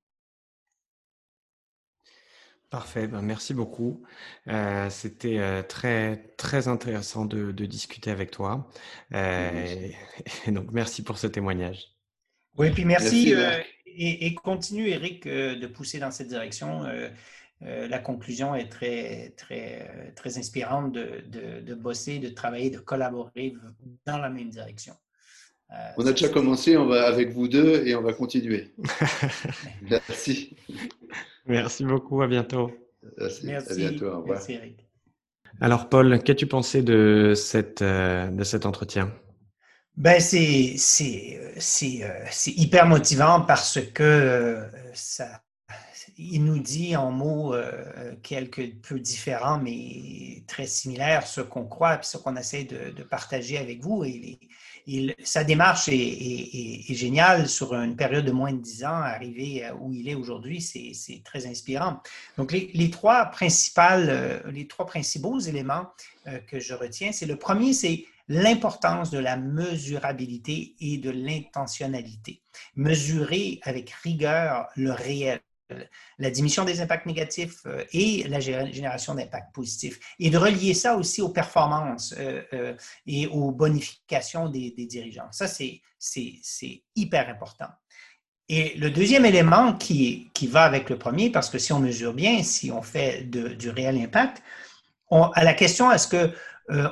[2.72, 4.02] Parfait, ben merci beaucoup.
[4.47, 8.70] Euh, c'était euh, très très intéressant de, discuter avec toi.
[9.14, 9.89] Euh,
[10.47, 11.84] et donc merci pour ce témoignage.
[12.58, 13.36] Oui, puis merci,
[13.86, 16.86] et, continue Eric de pousser dans cette direction.
[17.60, 23.54] la conclusion est très très très inspirante de, de, de, bosser, de travailler, de collaborer
[24.06, 24.95] dans la même direction.
[25.97, 28.72] On a déjà commencé, on va avec vous deux et on va continuer.
[29.89, 30.55] merci.
[31.45, 32.72] Merci beaucoup, à bientôt.
[33.17, 34.38] Merci, à bientôt, au revoir.
[34.38, 34.88] Merci Eric.
[35.59, 39.13] Alors Paul, qu'as-tu pensé de, cette, euh, de cet entretien?
[39.97, 45.43] Ben, c'est, c'est, c'est, euh, c'est hyper motivant parce que euh, ça,
[46.17, 47.53] il nous dit en mots
[48.22, 53.03] quelque peu différents, mais très similaires, ce qu'on croit et ce qu'on essaie de, de,
[53.03, 54.03] partager avec vous.
[54.03, 54.39] Et les,
[55.23, 60.09] sa démarche est, géniale sur une période de moins de dix ans, arriver où il
[60.09, 62.01] est aujourd'hui, c'est très inspirant.
[62.38, 65.88] Donc, les, trois principales, euh, les trois principaux éléments
[66.27, 72.41] euh, que je retiens, c'est le premier, c'est l'importance de la mesurabilité et de l'intentionnalité.
[72.75, 75.41] Mesurer avec rigueur le réel
[76.17, 79.99] la diminution des impacts négatifs euh, et la génération d'impacts positifs.
[80.19, 82.74] Et de relier ça aussi aux performances euh, euh,
[83.05, 85.32] et aux bonifications des, dirigeants.
[85.32, 87.69] Ça, c'est hyper important.
[88.49, 92.13] Et le deuxième élément qui, qui va avec le premier, parce que si on mesure
[92.13, 94.41] bien, si on fait du réel impact,
[95.11, 96.34] à la question est-ce que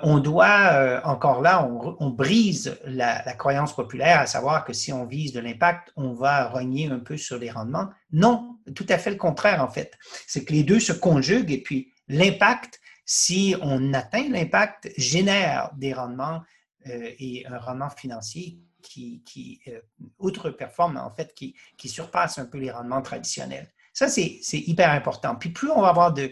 [0.04, 1.66] on doit, encore là,
[2.00, 6.50] on, brise la, croyance populaire à savoir que si on vise de l'impact, on va
[6.50, 7.90] rogner un peu sur les rendements.
[8.12, 9.98] Non, tout à fait le contraire, en fait.
[10.28, 15.94] C'est que les deux se conjuguent et puis l'impact, si on atteint l'impact, génère des
[15.94, 16.42] rendements
[16.88, 19.80] euh, et un rendement financier qui, qui euh,
[20.20, 21.56] outreperforme, en fait, qui,
[21.86, 23.72] surpasse un peu les rendements traditionnels.
[23.94, 25.36] Ça, c'est hyper important.
[25.36, 26.32] Puis plus on va avoir de,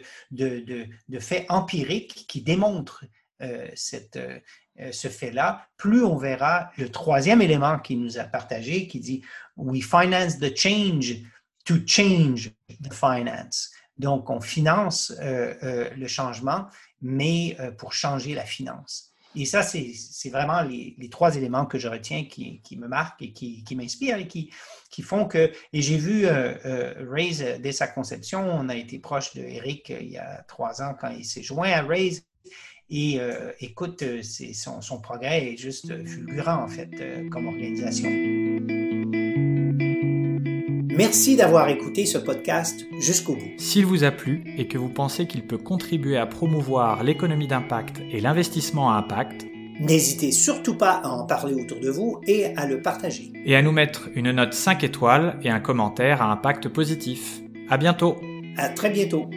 [1.20, 3.04] faits empiriques qui démontrent
[3.42, 4.20] euh, cette,
[4.92, 9.24] ce fait-là, plus on verra le troisième élément qu'il nous a partagé qui dit
[9.56, 11.16] We finance the change
[11.66, 13.72] to change the finance.
[13.98, 16.68] Donc, on finance euh, euh, le changement,
[17.02, 19.12] mais euh, pour changer la finance.
[19.36, 23.76] Et ça, c'est vraiment les, trois éléments que je retiens qui, me marquent et qui,
[23.76, 24.52] m'inspirent et qui,
[24.90, 25.52] qui, font que...
[25.74, 30.18] Et j'ai vu Raise dès sa conception, on a été proche de Eric il y
[30.18, 32.24] a trois ans quand il s'est joint à Raise.
[32.90, 33.20] Et
[33.60, 34.04] écoute,
[34.54, 38.10] son, son, progrès est juste fulgurant, en fait, comme organisation.
[40.98, 43.52] Merci d'avoir écouté ce podcast jusqu'au bout.
[43.60, 48.02] S'il vous a plu et que vous pensez qu'il peut contribuer à promouvoir l'économie d'impact
[48.12, 49.46] et l'investissement à impact,
[49.80, 53.32] n'hésitez surtout pas à en parler autour de vous et à le partager.
[53.46, 57.42] Et à nous mettre une note 5 étoiles et un commentaire à impact positif.
[57.70, 58.16] À bientôt.
[58.58, 59.30] À très bientôt.